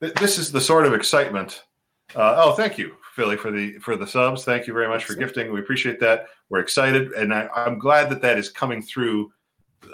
[0.00, 1.64] this is the sort of excitement.
[2.14, 4.44] Uh, oh, thank you, Philly, for the for the subs.
[4.44, 5.52] Thank you very much for gifting.
[5.52, 6.26] We appreciate that.
[6.48, 9.30] We're excited, and I, I'm glad that that is coming through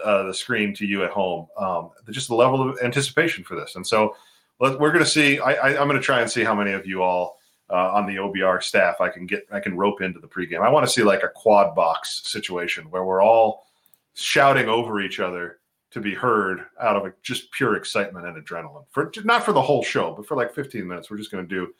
[0.04, 1.48] uh, the screen to you at home.
[1.58, 4.14] Um, just the level of anticipation for this, and so
[4.60, 5.38] let, we're going to see.
[5.40, 7.38] I, I, I'm going to try and see how many of you all
[7.70, 9.46] uh, on the OBR staff I can get.
[9.50, 10.60] I can rope into the pregame.
[10.60, 13.66] I want to see like a quad box situation where we're all
[14.14, 15.58] shouting over each other
[15.90, 19.62] to be heard out of a, just pure excitement and adrenaline for not for the
[19.62, 21.10] whole show, but for like 15 minutes.
[21.10, 21.74] We're just going to do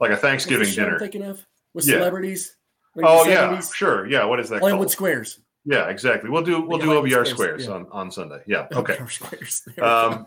[0.00, 0.98] like a Thanksgiving show I'm dinner.
[1.00, 1.44] thinking of
[1.74, 1.96] with Yeah.
[1.98, 2.56] celebrities.
[2.94, 4.06] Like Oh yeah, sure.
[4.08, 4.60] Yeah, what is that?
[4.60, 4.90] Hollywood called?
[4.92, 5.40] Squares.
[5.64, 6.30] Yeah, exactly.
[6.30, 7.72] We'll do we'll Yeah, do OBR Squares, squares yeah.
[7.72, 8.42] on on Sunday.
[8.46, 8.66] Yeah.
[8.72, 8.96] Okay.
[9.80, 10.26] Um.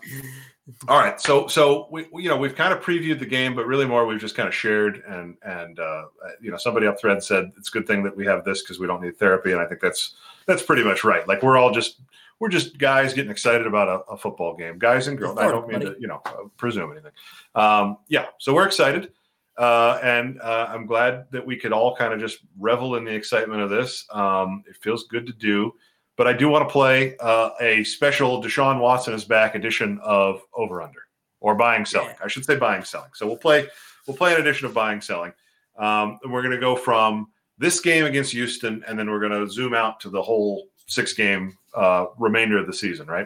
[0.87, 1.19] All right.
[1.19, 4.05] So so we we- you know we've kind of previewed the game, but really more
[4.05, 6.05] we've just kind of shared and and uh,
[6.39, 8.79] you know somebody up thread said it's a good thing that we have this because
[8.79, 11.27] we don't need therapy, and I think that's that's pretty much right.
[11.27, 12.01] Like we're all just
[12.39, 15.37] we're just guys getting excited about a, a football game, guys and girls.
[15.37, 17.11] I don't mean to you know uh, presume anything.
[17.55, 18.27] Um, yeah.
[18.37, 19.11] So we're excited.
[19.57, 23.13] Uh, and uh, I'm glad that we could all kind of just revel in the
[23.13, 24.05] excitement of this.
[24.09, 25.73] Um, it feels good to do
[26.21, 30.43] but I do want to play uh, a special Deshaun Watson is back edition of
[30.53, 30.99] Over Under
[31.39, 32.09] or Buying Selling.
[32.09, 32.25] Yeah.
[32.25, 33.09] I should say Buying Selling.
[33.15, 33.67] So we'll play
[34.05, 35.33] we'll play an edition of Buying Selling.
[35.79, 39.31] Um, and we're going to go from this game against Houston, and then we're going
[39.31, 43.07] to zoom out to the whole six game uh, remainder of the season.
[43.07, 43.25] Right.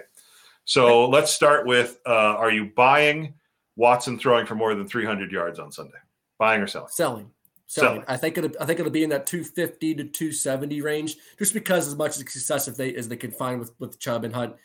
[0.63, 3.33] So let's start with: uh, Are you buying
[3.75, 5.97] Watson throwing for more than 300 yards on Sunday?
[6.39, 6.87] Buying or selling?
[6.91, 7.31] Selling.
[7.75, 7.89] Selling.
[7.89, 8.05] Selling.
[8.07, 11.87] I think it'll, I think it'll be in that 250 to 270 range, just because
[11.87, 14.55] as much success if they as they can find with with Chubb and Hunt,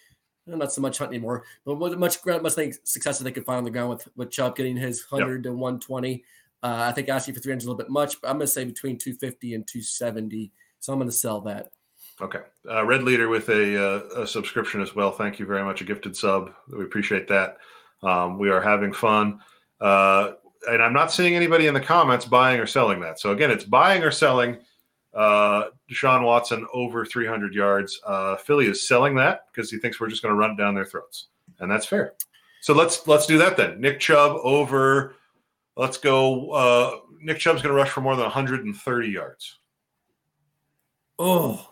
[0.47, 3.59] not so much Hunt anymore, but what much much think success that they could find
[3.59, 6.25] on the ground with with Chubb getting his 100 to 120.
[6.63, 8.53] Uh, I think asking for 300 is a little bit much, but I'm going to
[8.53, 10.53] say between 250 and 270.
[10.79, 11.71] So I'm going to sell that.
[12.21, 12.41] Okay.
[12.69, 15.11] Uh, Red Leader with a, uh, a subscription as well.
[15.11, 15.81] Thank you very much.
[15.81, 16.53] A gifted sub.
[16.69, 17.57] We appreciate that.
[18.03, 19.41] Um, we are having fun.
[19.81, 20.33] Uh,
[20.69, 23.19] and I'm not seeing anybody in the comments buying or selling that.
[23.19, 24.59] So again, it's buying or selling
[25.15, 28.01] uh, Deshaun Watson over 300 yards.
[28.07, 30.85] Uh, Philly is selling that because he thinks we're just going to run down their
[30.85, 31.29] throats,
[31.61, 32.15] and that's fair.
[32.61, 33.81] So let's let's do that then.
[33.81, 35.17] Nick Chubb over.
[35.77, 36.51] Let's go.
[36.51, 39.59] Uh, Nick Chubb's going to rush for more than 130 yards.
[41.19, 41.71] Oh,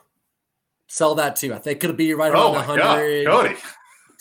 [0.87, 1.55] sell that too.
[1.55, 3.57] I think it'll be right Oh around God, 100 Cody!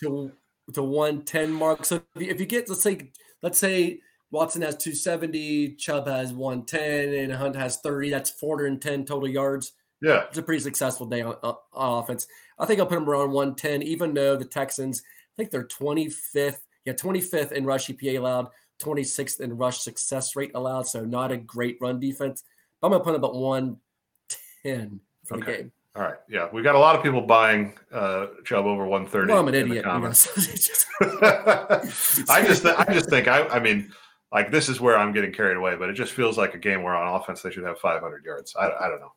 [0.02, 0.32] to
[0.74, 1.86] to 110 mark.
[1.86, 3.12] So if you, if you get let's say
[3.42, 4.00] let's say
[4.32, 8.10] Watson has 270, Chubb has 110, and Hunt has 30.
[8.10, 9.74] That's 410 total yards.
[10.02, 12.28] Yeah, It's a pretty successful day on, on on offense.
[12.60, 16.58] I think I'll put them around 110, even though the Texans, I think they're 25th,
[16.86, 18.48] yeah, 25th in rush EPA allowed,
[18.82, 20.84] 26th in rush success rate allowed.
[20.88, 22.44] So not a great run defense.
[22.80, 25.72] But I'm gonna put them about 110 for the game.
[25.96, 26.16] All right.
[26.30, 29.32] Yeah, we got a lot of people buying uh, Chubb over 130.
[29.32, 29.84] Well, I'm an idiot.
[29.84, 33.92] You know, so just- I just, th- I just think, I, I mean,
[34.32, 36.84] like this is where I'm getting carried away, but it just feels like a game
[36.84, 38.56] where on offense they should have 500 yards.
[38.56, 39.14] I, I don't know.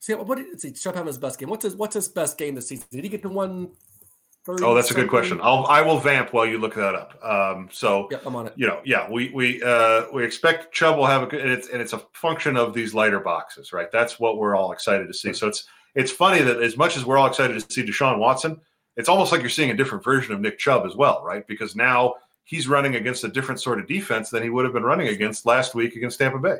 [0.00, 0.70] See, what did see?
[1.20, 1.48] Best game.
[1.48, 2.86] What's his What's his best game this season?
[2.90, 3.70] Did he get to one?
[4.62, 5.40] Oh, that's a good question.
[5.42, 7.22] I'll, I will vamp while you look that up.
[7.22, 8.54] Um, so, Yep, I'm on it.
[8.56, 11.68] you know, yeah, we we uh, we expect Chubb will have a good, and it's
[11.68, 13.92] and it's a function of these lighter boxes, right?
[13.92, 15.34] That's what we're all excited to see.
[15.34, 18.58] So it's it's funny that as much as we're all excited to see Deshaun Watson,
[18.96, 21.46] it's almost like you're seeing a different version of Nick Chubb as well, right?
[21.46, 22.14] Because now
[22.48, 25.44] he's running against a different sort of defense than he would have been running against
[25.44, 26.56] last week against Tampa Bay.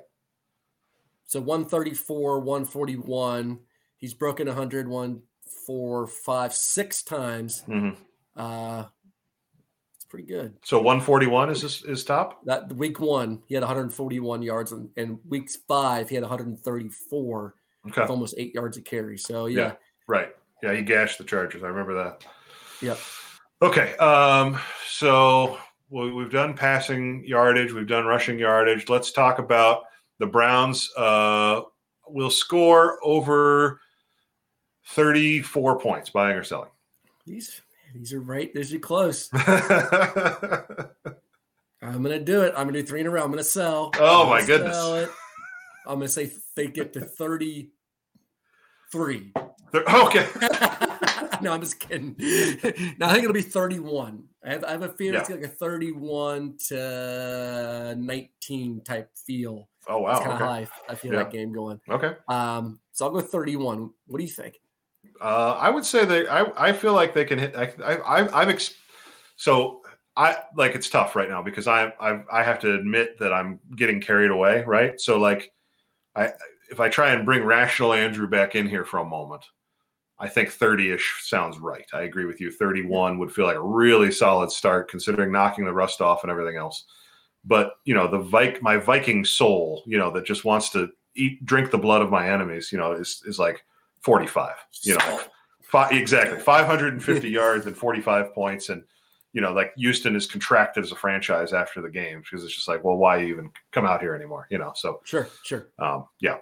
[1.24, 3.58] So 134, 141.
[3.96, 5.22] He's broken 100, one,
[5.66, 7.62] four, five, six times.
[7.66, 7.96] Mhm.
[8.36, 8.84] Uh,
[9.96, 10.56] it's pretty good.
[10.62, 12.44] So 141 is this, is top.
[12.44, 17.54] That week one, he had 141 yards, and, and weeks five, he had 134
[17.88, 18.00] Okay.
[18.02, 19.16] with almost eight yards of carry.
[19.16, 19.72] So yeah, Yeah.
[20.06, 20.34] Right.
[20.62, 21.62] Yeah, he gashed the Chargers.
[21.62, 22.26] I remember that.
[22.82, 22.98] Yep.
[23.62, 23.96] Okay.
[23.96, 25.58] Um, so
[25.90, 28.88] we, we've done passing yardage, we've done rushing yardage.
[28.88, 29.84] Let's talk about
[30.18, 30.90] the Browns.
[30.96, 31.62] Uh,
[32.06, 33.80] will score over
[34.86, 36.70] 34 points, buying or selling.
[37.26, 37.60] these
[37.94, 38.52] these are right.
[38.52, 39.30] These are close.
[39.32, 39.46] I'm
[41.82, 42.52] gonna do it.
[42.56, 43.22] I'm gonna do three in a row.
[43.22, 43.90] I'm gonna sell.
[43.98, 44.76] Oh, my goodness.
[45.86, 49.32] I'm gonna say they get to 33.
[49.74, 50.26] okay.
[51.42, 52.14] no, I'm just kidding.
[52.18, 54.24] no, I think it'll be 31.
[54.44, 59.68] I have, I have a feeling it's like a 31 to 19 type feel.
[59.88, 60.24] Oh, It's wow.
[60.24, 60.70] kind of Okay.
[60.88, 61.18] I, I feel Yeah.
[61.24, 61.80] that game going.
[61.88, 62.12] Okay.
[62.28, 63.90] Um, so I'll go 31.
[64.06, 64.60] What do you think?
[65.20, 66.28] Uh, I would say they.
[66.28, 67.56] I, I feel like they can hit.
[67.56, 68.74] I, I, I'm ex-
[69.36, 69.80] so
[70.16, 73.58] I like it's tough right now because I I I have to admit that I'm
[73.76, 74.62] getting carried away.
[74.64, 75.00] Right.
[75.00, 75.52] So like,
[76.14, 76.32] I
[76.70, 79.44] if I try and bring rational Andrew back in here for a moment,
[80.20, 81.86] I think 30 ish sounds right.
[81.92, 82.50] I agree with you.
[82.50, 86.56] 31 would feel like a really solid start considering knocking the rust off and everything
[86.56, 86.84] else.
[87.44, 91.44] But you know the Vik my Viking soul, you know that just wants to eat
[91.44, 92.70] drink the blood of my enemies.
[92.72, 93.64] You know is is like
[94.02, 94.54] 45.
[94.82, 95.20] You know.
[95.62, 98.82] Five, exactly 550 yards and 45 points and
[99.34, 102.68] you know like houston is contracted as a franchise after the game because it's just
[102.68, 105.68] like well why even come out here anymore you know so Sure, sure.
[105.78, 106.38] um yeah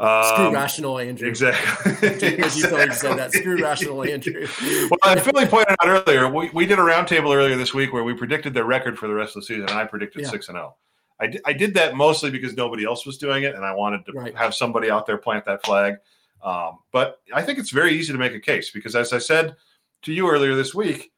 [0.00, 1.28] Screw um, rational Andrew.
[1.28, 2.08] exactly
[2.42, 3.32] As you said that.
[3.32, 4.46] Screw rational Andrew.
[4.90, 8.02] well, as Philly pointed out earlier, we, we did a roundtable earlier this week where
[8.02, 10.56] we predicted their record for the rest of the season, and I predicted six and
[10.56, 10.74] zero.
[11.20, 14.12] I I did that mostly because nobody else was doing it, and I wanted to
[14.12, 14.36] Right.
[14.36, 15.96] have somebody out there plant that flag.
[16.42, 19.54] Um, but I think it's very easy to make a case because, as I said
[20.02, 21.12] to you earlier this week,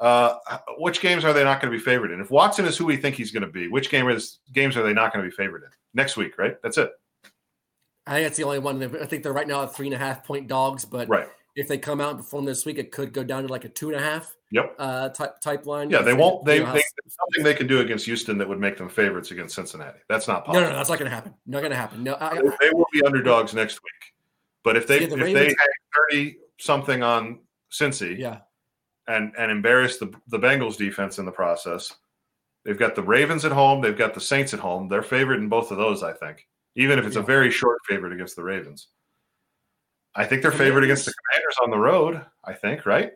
[0.00, 0.34] uh,
[0.76, 2.20] which games are they not going to be favored in?
[2.20, 4.82] If Watson is who we think he's going to be, which game is games are
[4.82, 6.36] they not going to be favored in next week?
[6.38, 6.92] Right, that's it.
[8.08, 8.82] I think that's the only one.
[8.82, 11.28] I think they're right now at three and a half point dogs, but Right.
[11.56, 13.68] if they come out and perform this week, it could go down to like a
[13.68, 14.76] two and a half Yep.
[14.78, 15.90] uh, type type line.
[15.90, 16.44] Yeah, they won't.
[16.46, 18.88] They, you they know there's nothing they can do against Houston that would make them
[18.88, 19.98] favorites against Cincinnati.
[20.08, 20.62] That's not possible.
[20.64, 21.34] no, no, that's not going to happen.
[21.46, 22.02] Not going to happen.
[22.02, 24.14] No, I, they, they will be underdogs next week.
[24.64, 25.56] But if they Yeah, the if they hang
[25.94, 27.40] thirty something on
[27.70, 28.38] Cincy yeah,
[29.06, 31.92] and and embarrass the the Bengals defense in the process,
[32.64, 33.82] they've got the Ravens at home.
[33.82, 34.88] They've got the Saints at home.
[34.88, 36.02] They're favored in both of those.
[36.02, 36.46] I think,
[36.78, 38.86] even if it's a very short favorite against the Ravens.
[40.14, 42.24] I think they're The favored against the Commanders- on the road.
[42.44, 43.12] I think right,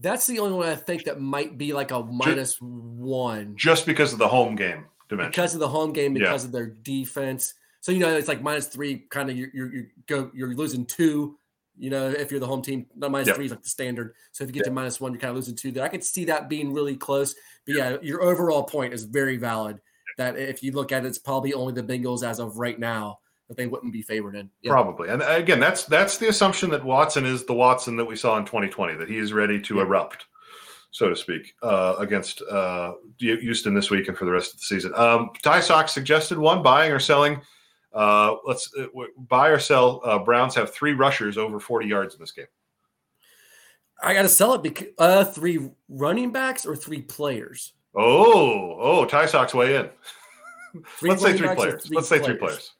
[0.00, 4.12] that's the only one I think that might be like a minus one just because
[4.12, 5.30] of the home game dimension.
[5.30, 6.24] because of the home game, Yeah.
[6.24, 7.54] because of their defense.
[7.80, 10.84] So you know it's like minus three, kind of you're you're, you're go you're losing
[10.86, 11.38] two.
[11.76, 13.36] You know if you're the home team, not minus Yep.
[13.36, 14.14] three is like the standard.
[14.32, 15.70] So if you get to minus one, you're kind of losing two.
[15.72, 17.34] There, I could see that being really close.
[17.66, 19.80] But yeah, your overall point is very valid.
[20.18, 23.20] That if you look at it, it's probably only the Bengals as of right now
[23.48, 24.50] that they wouldn't be favored in.
[24.60, 24.72] Yeah.
[24.72, 25.08] Probably.
[25.08, 28.44] And again, that's that's the assumption that Watson is the Watson that we saw in
[28.44, 29.82] 2020, that he is ready to Yeah.
[29.82, 30.26] erupt,
[30.90, 34.64] so to speak, uh, against uh, Houston this week and for the rest of the
[34.64, 34.92] season.
[34.94, 37.40] Um, Ty Sox suggested one buying or selling.
[37.94, 38.86] Uh, let's uh,
[39.28, 40.02] buy or sell.
[40.04, 42.46] Uh, Browns have three rushers over 40 yards in this game.
[44.02, 47.72] I got to sell it because uh, three running backs or three players.
[47.98, 49.88] Oh, oh, Ty Sox way in.
[51.02, 51.84] Let's say three players.
[51.86, 52.72] three Let's say three players.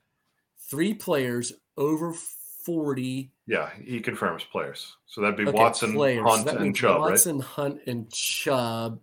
[0.71, 2.13] Three players over
[2.65, 3.33] forty.
[3.47, 4.95] Yeah, he confirms players.
[5.07, 6.25] So that'd be Okay, Watson, players.
[6.27, 7.11] Hunt, That and Chubb, right?
[7.11, 9.01] Watson, Hunt, and Chubb.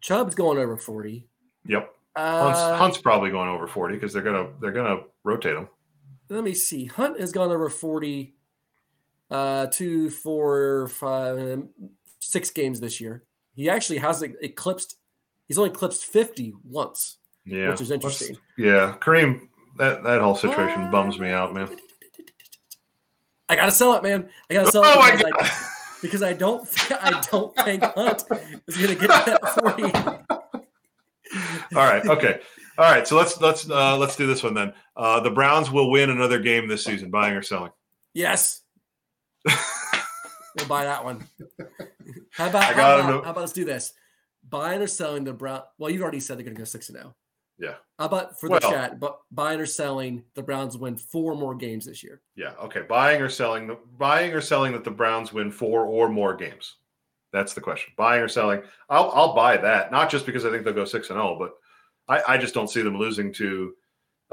[0.00, 1.28] Chubb's going over forty.
[1.66, 1.90] Yep.
[2.16, 5.68] Hunt's, Uh, Hunt's probably going over 40 because they're gonna they're gonna rotate him.
[6.28, 6.84] let me see.
[6.86, 8.34] Hunt has gone over 40,
[9.30, 11.70] uh, two, four, five, um,
[12.54, 13.24] games this year.
[13.54, 14.96] He actually hasn't eclipsed,
[15.46, 18.36] he's only eclipsed 50 once, Yeah, which is interesting.
[18.56, 21.68] Yeah, Kareem, that that whole situation bums me out, man.
[23.48, 24.28] I gotta sell it, man.
[24.50, 25.32] I gotta sell Oh it because.
[25.34, 25.70] I,
[26.02, 26.68] because I don't,
[27.00, 28.24] I don't think Hunt
[28.66, 29.82] is gonna get that 40.
[31.74, 32.40] All right, okay,
[32.78, 33.08] all right.
[33.08, 34.72] So let's let's uh, let's do this one then.
[34.96, 37.72] Uh, the Browns will win another game this season, buying or selling.
[38.12, 38.60] Yes.
[39.44, 41.26] we'll buy that one.
[42.30, 43.92] How about, how about, how about let's do this?
[44.48, 45.62] Buying or selling the Brown.
[45.78, 47.14] Well, you've already said they're going to go six and zero.
[47.56, 48.98] Yeah, How about for the Well- chat?
[48.98, 52.20] But buying or selling the Browns win four more games this year.
[52.34, 52.52] yeah.
[52.64, 53.68] Okay, buying or selling.
[53.68, 56.76] The buying or selling that the Browns win four or more games.
[57.32, 57.92] That's the question.
[57.96, 58.62] Buying or selling.
[58.90, 59.92] I'll I'll buy that.
[59.92, 61.54] Not just because I think they'll go six and zero, but
[62.08, 63.74] I, I just don't see them losing to.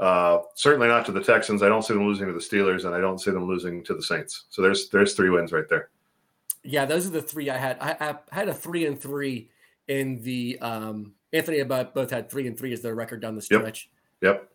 [0.00, 1.62] Uh, certainly not to the Texans.
[1.62, 3.94] I don't see them losing to the Steelers, and I don't see them losing to
[3.94, 4.46] the Saints.
[4.50, 5.90] So there's there's three wins right there.
[6.64, 7.76] Yeah, those are the three I had.
[7.80, 9.50] I, I had a three and three
[9.88, 13.34] in the um, Anthony and Bud both had three and three as their record down
[13.34, 13.88] the stretch.
[14.20, 14.48] Yep.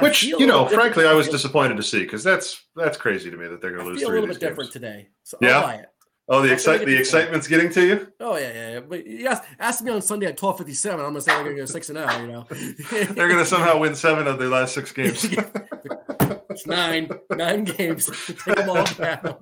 [0.00, 3.46] Which you know, frankly, I was disappointed to see because that's that's crazy to me
[3.48, 4.00] that they're going to lose.
[4.00, 4.50] Feel a little bit games.
[4.50, 5.08] different today.
[5.24, 5.84] So yeah.
[6.26, 8.08] Oh, the excite the excitement's getting to you.
[8.18, 8.72] Oh yeah, yeah.
[8.72, 8.80] yeah.
[8.80, 11.00] But yes, ask me on Sunday at twelve fifty seven.
[11.00, 12.18] I'm gonna say they're gonna go six and zero.
[12.18, 12.46] You know,
[13.12, 15.26] they're gonna somehow win seven of their last six games.
[15.26, 18.10] it's nine, nine games.
[18.26, 19.36] Take them all down.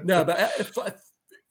[0.04, 0.90] no, but uh,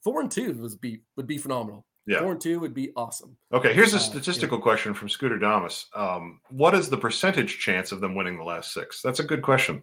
[0.04, 1.84] four and two would be would be phenomenal.
[2.08, 2.20] Yeah.
[2.20, 3.36] Four and two would be awesome.
[3.52, 4.64] Okay, here's a statistical uh, yeah.
[4.64, 5.88] question from Scooter Damas.
[5.96, 9.02] Um, what is the percentage chance of them winning the last six?
[9.02, 9.82] That's a good question.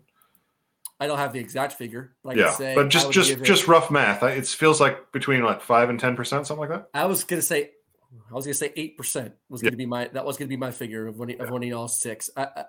[1.01, 4.23] I don't have the exact figure, but yeah, say but just just just rough math.
[4.23, 6.91] It feels like between like five and ten percent, something like that.
[6.95, 7.71] I was gonna say,
[8.31, 9.79] I was gonna say eight percent was gonna yeah.
[9.79, 12.31] be my that was gonna be my figure of winning of winning all six.
[12.37, 12.65] I, I,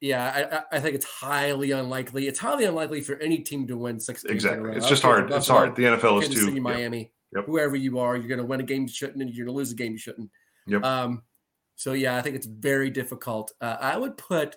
[0.00, 2.26] yeah, I, I think it's highly unlikely.
[2.26, 4.24] It's highly unlikely for any team to win six.
[4.24, 5.30] Exactly, it's just hard.
[5.30, 5.76] It's hard.
[5.76, 6.40] The NFL is too.
[6.40, 7.46] City, Miami, yep.
[7.46, 9.58] whoever you are, you're going to win a game you shouldn't, and you're going to
[9.58, 10.30] lose a game you shouldn't.
[10.66, 10.84] Yep.
[10.84, 11.22] Um,
[11.76, 13.52] so yeah, I think it's very difficult.
[13.60, 14.56] Uh, I would put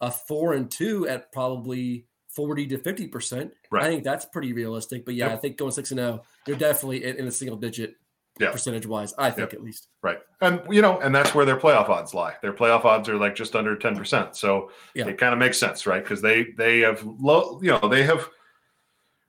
[0.00, 3.52] a four and two at probably 40 to 50 percent.
[3.70, 3.84] Right.
[3.84, 5.04] I think that's pretty realistic.
[5.04, 5.38] But yeah, yep.
[5.38, 7.96] I think going six and zero, you're definitely in, in a single digit
[8.38, 8.50] yeah.
[8.50, 9.14] percentage wise.
[9.18, 9.60] I think yep.
[9.60, 9.88] at least.
[10.02, 12.34] Right, and you know, and that's where their playoff odds lie.
[12.42, 14.36] Their playoff odds are like just under 10 percent.
[14.36, 15.06] So yeah.
[15.06, 16.02] it kind of makes sense, right?
[16.02, 18.28] Because they they have low, you know, they have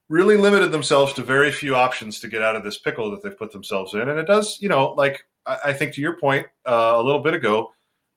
[0.09, 3.37] really limited themselves to very few options to get out of this pickle that they've
[3.37, 4.07] put themselves in.
[4.07, 7.21] And it does, you know, like I, I think to your point uh, a little
[7.21, 7.71] bit ago,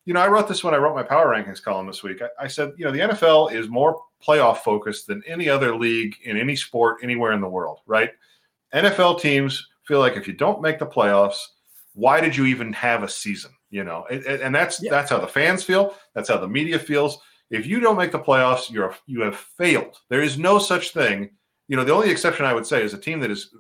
[0.05, 2.23] you know, I wrote this when I wrote my power rankings column this week.
[2.23, 6.17] I, I, said, you know, the NFL is more playoff focused than any other league
[6.25, 8.11] in any sport anywhere in the world, right?
[8.75, 11.39] NFL teams feel like if you don't make the playoffs,
[11.95, 13.51] why did you even have a season?
[13.71, 14.91] You know, and, and that's yeah.
[14.91, 15.95] that's how the fans feel.
[16.15, 17.19] That's how the media feels.
[17.51, 19.99] If you don't make the playoffs, you're you have failed.
[20.09, 21.31] There is no such thing
[21.69, 23.55] you know, the only exception I would say is a team that is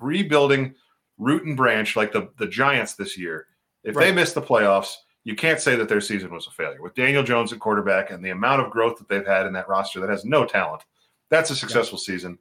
[0.00, 0.74] rebuilding
[1.18, 3.46] root and branch like the the Giants this year.
[3.82, 4.06] If right.
[4.06, 4.94] they miss the playoffs,
[5.24, 6.82] you can't say that their season was a failure.
[6.82, 9.68] With Daniel Jones at quarterback and the amount of growth that they've had in that
[9.68, 10.82] roster that has no talent,
[11.30, 12.14] that's a successful yeah.
[12.14, 12.38] season.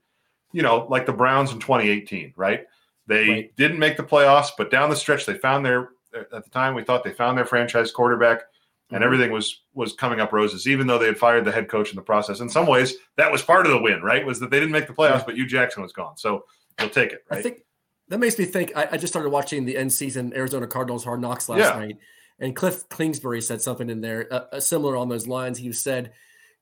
[0.51, 2.65] You know, like the Browns in 2018, right?
[3.07, 3.55] They right.
[3.55, 6.83] didn't make the playoffs, but down the stretch, they found their at the time we
[6.83, 8.43] thought they found their franchise quarterback
[8.89, 9.05] and mm-hmm.
[9.05, 11.95] everything was was coming up roses, even though they had fired the head coach in
[11.95, 12.39] the process.
[12.39, 14.25] In some ways, that was part of the win, right?
[14.25, 15.23] Was that they didn't make the playoffs, yeah.
[15.25, 16.45] but Hue Jackson was gone, so
[16.77, 17.23] they'll take it.
[17.29, 17.39] Right?
[17.39, 17.61] I think
[18.09, 18.71] that makes me think.
[18.75, 21.79] I, I, just started watching the end season Arizona Cardinals Hard Knocks last yeah.
[21.79, 21.97] night,
[22.39, 25.57] and Cliff Kingsbury said something in there uh, uh, similar on those lines.
[25.57, 26.13] He said.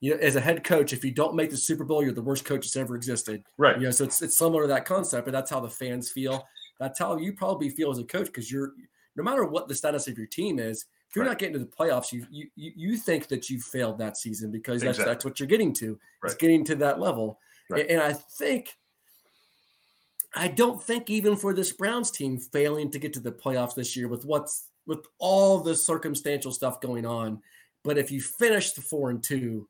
[0.04, 2.24] You know, as a head coach, if you don't make the Super Bowl, you're the
[2.24, 3.44] worst coach that's ever existed.
[3.60, 3.78] Right.
[3.78, 6.44] You know, so it's it's similar to that concept, but that's how the fans feel.
[6.80, 8.72] That's how you probably feel as a coach because you're
[9.16, 11.32] no matter what the status of your team is, you're right.
[11.32, 14.82] not getting to the playoffs, you, you you think that you failed that season because
[14.82, 15.14] that's exactly.
[15.14, 16.00] that's what you're getting to.
[16.22, 16.32] Right.
[16.32, 17.40] It's getting to that level.
[17.70, 17.90] Right.
[17.90, 18.76] And, I think
[20.36, 23.96] I don't think even for this Browns team failing to get to the playoffs this
[23.96, 27.42] year with what's with all the circumstantial stuff going on,
[27.84, 29.68] but if you finish the four and two,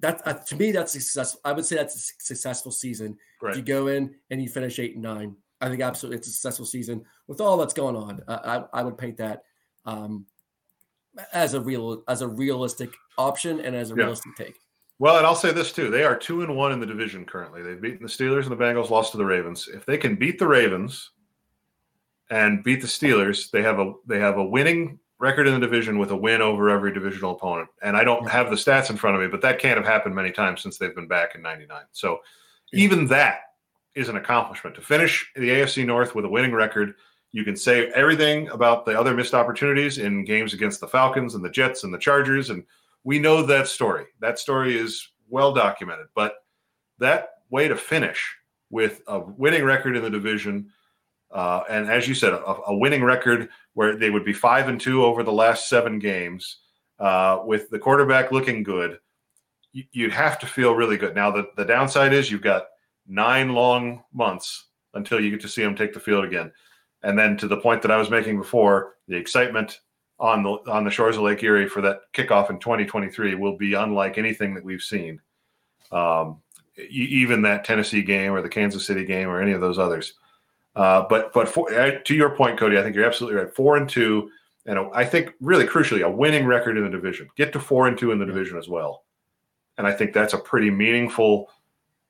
[0.00, 1.40] that uh, to me that's a successful.
[1.44, 3.16] I would say that's a successful season.
[3.40, 3.52] Right.
[3.52, 6.32] If you go in and you finish eight and nine, I think absolutely it's a
[6.32, 8.22] successful season with all that's going on.
[8.28, 9.44] Uh, I I would paint that
[9.84, 10.26] um,
[11.32, 14.02] as a real as a realistic option and as a yeah.
[14.02, 14.58] realistic take.
[14.98, 17.62] Well, and I'll say this too: they are two and one in the division currently.
[17.62, 19.68] They've beaten the Steelers and the Bengals, lost to the Ravens.
[19.72, 21.10] If they can beat the Ravens
[22.30, 25.98] and beat the Steelers, they have a they have a winning record in the division
[25.98, 27.68] with a win over every divisional opponent.
[27.82, 30.14] And I don't have the stats in front of me, but that can't have happened
[30.14, 31.82] many times since they've been back in '99.
[31.92, 32.20] So
[32.72, 33.40] even that
[33.94, 36.94] is an accomplishment to finish the AFC North with a winning record
[37.32, 41.44] you can say everything about the other missed opportunities in games against the Falcons and
[41.44, 42.50] the Jets and the Chargers.
[42.50, 42.64] And
[43.04, 44.06] we know that story.
[44.20, 46.06] That story is well documented.
[46.14, 46.34] But
[46.98, 48.36] that way to finish
[48.68, 50.70] with a winning record in the division,
[51.30, 54.80] uh, and as you said, a, a, winning record where they would be five and
[54.80, 56.58] two over the last seven games,
[56.98, 58.98] uh, with the quarterback looking good,
[59.72, 61.14] you, would have to feel really good.
[61.14, 62.66] Now, the, the downside is you've got
[63.06, 66.52] nine long months until you get to see them take the field again.
[67.02, 69.80] And then to the point that I was making before, the excitement
[70.18, 73.74] on the on the shores of Lake Erie for that kickoff in 2023 will be
[73.74, 75.20] unlike anything that we've seen.
[75.90, 76.40] Um,
[76.88, 80.14] even that Tennessee game or the Kansas City game or any of those others.
[80.76, 83.54] Uh, but but for, to your point, Cody, I think you're absolutely right.
[83.54, 84.30] Four and two,
[84.66, 87.28] and a, I think really crucially, a winning record in the division.
[87.36, 89.04] Get to four and two in the division as well,
[89.78, 91.50] and I think that's a pretty meaningful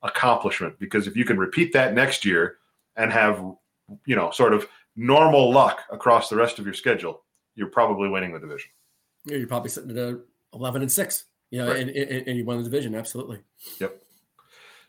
[0.03, 2.57] accomplishment because if you can repeat that next year
[2.95, 3.43] and have
[4.05, 7.23] you know sort of normal luck across the rest of your schedule,
[7.55, 8.69] you're probably winning the division.
[9.25, 10.15] Yeah, you're probably sitting at
[10.53, 11.79] 11 and six, you know, right.
[11.79, 12.95] and, and, and you won the division.
[12.95, 13.39] Absolutely.
[13.79, 14.01] Yep.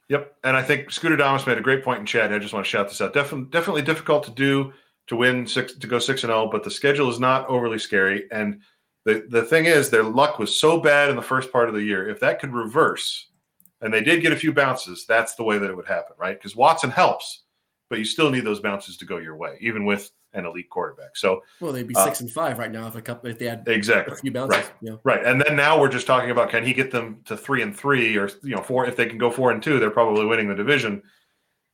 [0.08, 0.36] Yep.
[0.44, 2.32] And I think Scooter Damas made a great point in chat.
[2.32, 3.14] I just want to shout this out.
[3.14, 4.72] Definitely, definitely difficult to do
[5.06, 8.24] to win six to go six and zero, but the schedule is not overly scary.
[8.30, 8.60] And
[9.04, 11.82] the the thing is, their luck was so bad in the first part of the
[11.82, 12.08] year.
[12.08, 13.28] If that could reverse,
[13.80, 16.38] and they did get a few bounces, that's the way that it would happen, right?
[16.38, 17.41] Because Watson helps,
[17.92, 21.14] but you still need those bounces to go your way, even with an elite quarterback.
[21.14, 23.44] So well, they'd be uh, six and five right now if a couple if they
[23.44, 24.60] had exactly a few bounces.
[24.60, 24.72] Right.
[24.80, 25.00] You know?
[25.04, 25.22] Right.
[25.22, 28.16] And then now we're just talking about can he get them to three and three
[28.16, 30.54] or you know four if they can go four and two, they're probably winning the
[30.54, 31.02] division.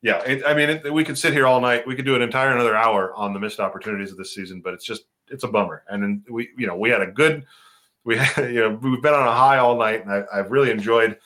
[0.01, 1.87] Yeah, it, I mean, it, we could sit here all night.
[1.87, 4.73] We could do an entire another hour on the missed opportunities of this season, but
[4.73, 5.85] it's just it's a bummer.
[5.87, 7.45] And then we, you know, we had a good,
[8.03, 10.69] we, had, you know, we've been on a high all night, and I, I've really
[10.69, 11.17] enjoyed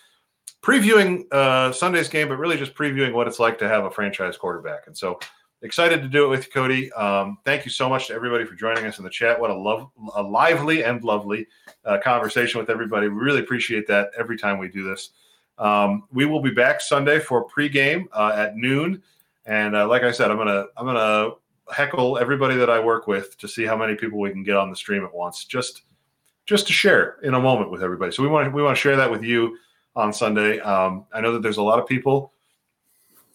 [0.64, 4.38] previewing uh, Sunday's game, but really just previewing what it's like to have a franchise
[4.38, 4.88] quarterback.
[4.88, 5.20] And so
[5.62, 6.92] excited to do it with you, Cody.
[6.94, 9.40] Um, thank you so much to everybody for joining us in the chat.
[9.40, 11.48] What a love, a lively and lovely
[11.84, 13.10] uh, conversation with everybody.
[13.10, 15.10] We really appreciate that every time we do this.
[15.58, 19.04] Um, we will be back Sunday for pregame uh, at noon,
[19.46, 21.32] and uh, like I said, I'm gonna I'm gonna
[21.72, 24.72] heckle everybody that I work with to see how many people we can get on
[24.72, 25.84] the stream at once, just
[26.48, 28.12] just to share in a moment with everybody.
[28.12, 29.56] So we want to we want to share that with you
[29.96, 30.60] on Sunday.
[30.60, 32.34] Um, I know that there's a lot of people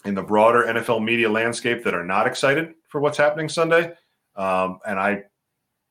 [0.04, 3.92] in the broader NFL media landscape that are not excited for what's happening Sunday,
[4.36, 5.24] um, and I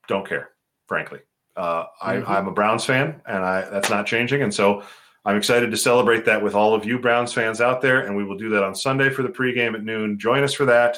[0.07, 0.51] don't care,
[0.87, 1.19] frankly.
[1.55, 2.31] Uh, mm-hmm.
[2.31, 4.83] I, am a Browns fan, and I that's not changing, and so
[5.25, 8.23] I'm excited to celebrate that with all of you Browns fans out there, and we
[8.23, 10.17] will do that on Sunday for the pregame at noon.
[10.19, 10.97] Join us for that,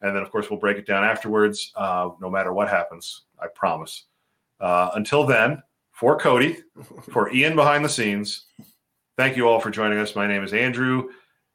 [0.00, 3.24] and then of course we'll break it down afterwards, uh, no matter what happens.
[3.40, 4.04] I promise.
[4.60, 6.58] Uh, until then, for Cody,
[7.12, 8.46] for Ian behind the scenes,
[9.18, 10.16] thank you all for joining us.
[10.16, 11.08] My name is Andrew.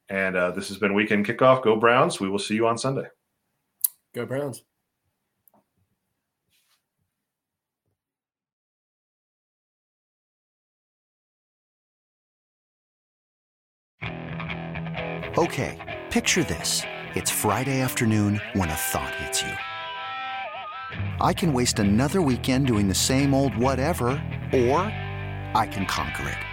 [0.09, 1.63] And uh, this has been Weekend Kickoff.
[1.63, 2.19] Go Browns.
[2.19, 3.07] We will see you on Sunday.
[4.13, 4.61] Go Browns.
[15.35, 16.83] Okay, picture this.
[17.15, 19.49] It's Friday afternoon when a thought hits you.
[21.19, 24.09] I can waste another weekend doing the same old whatever,
[24.51, 24.81] or
[25.55, 26.52] I can conquer it.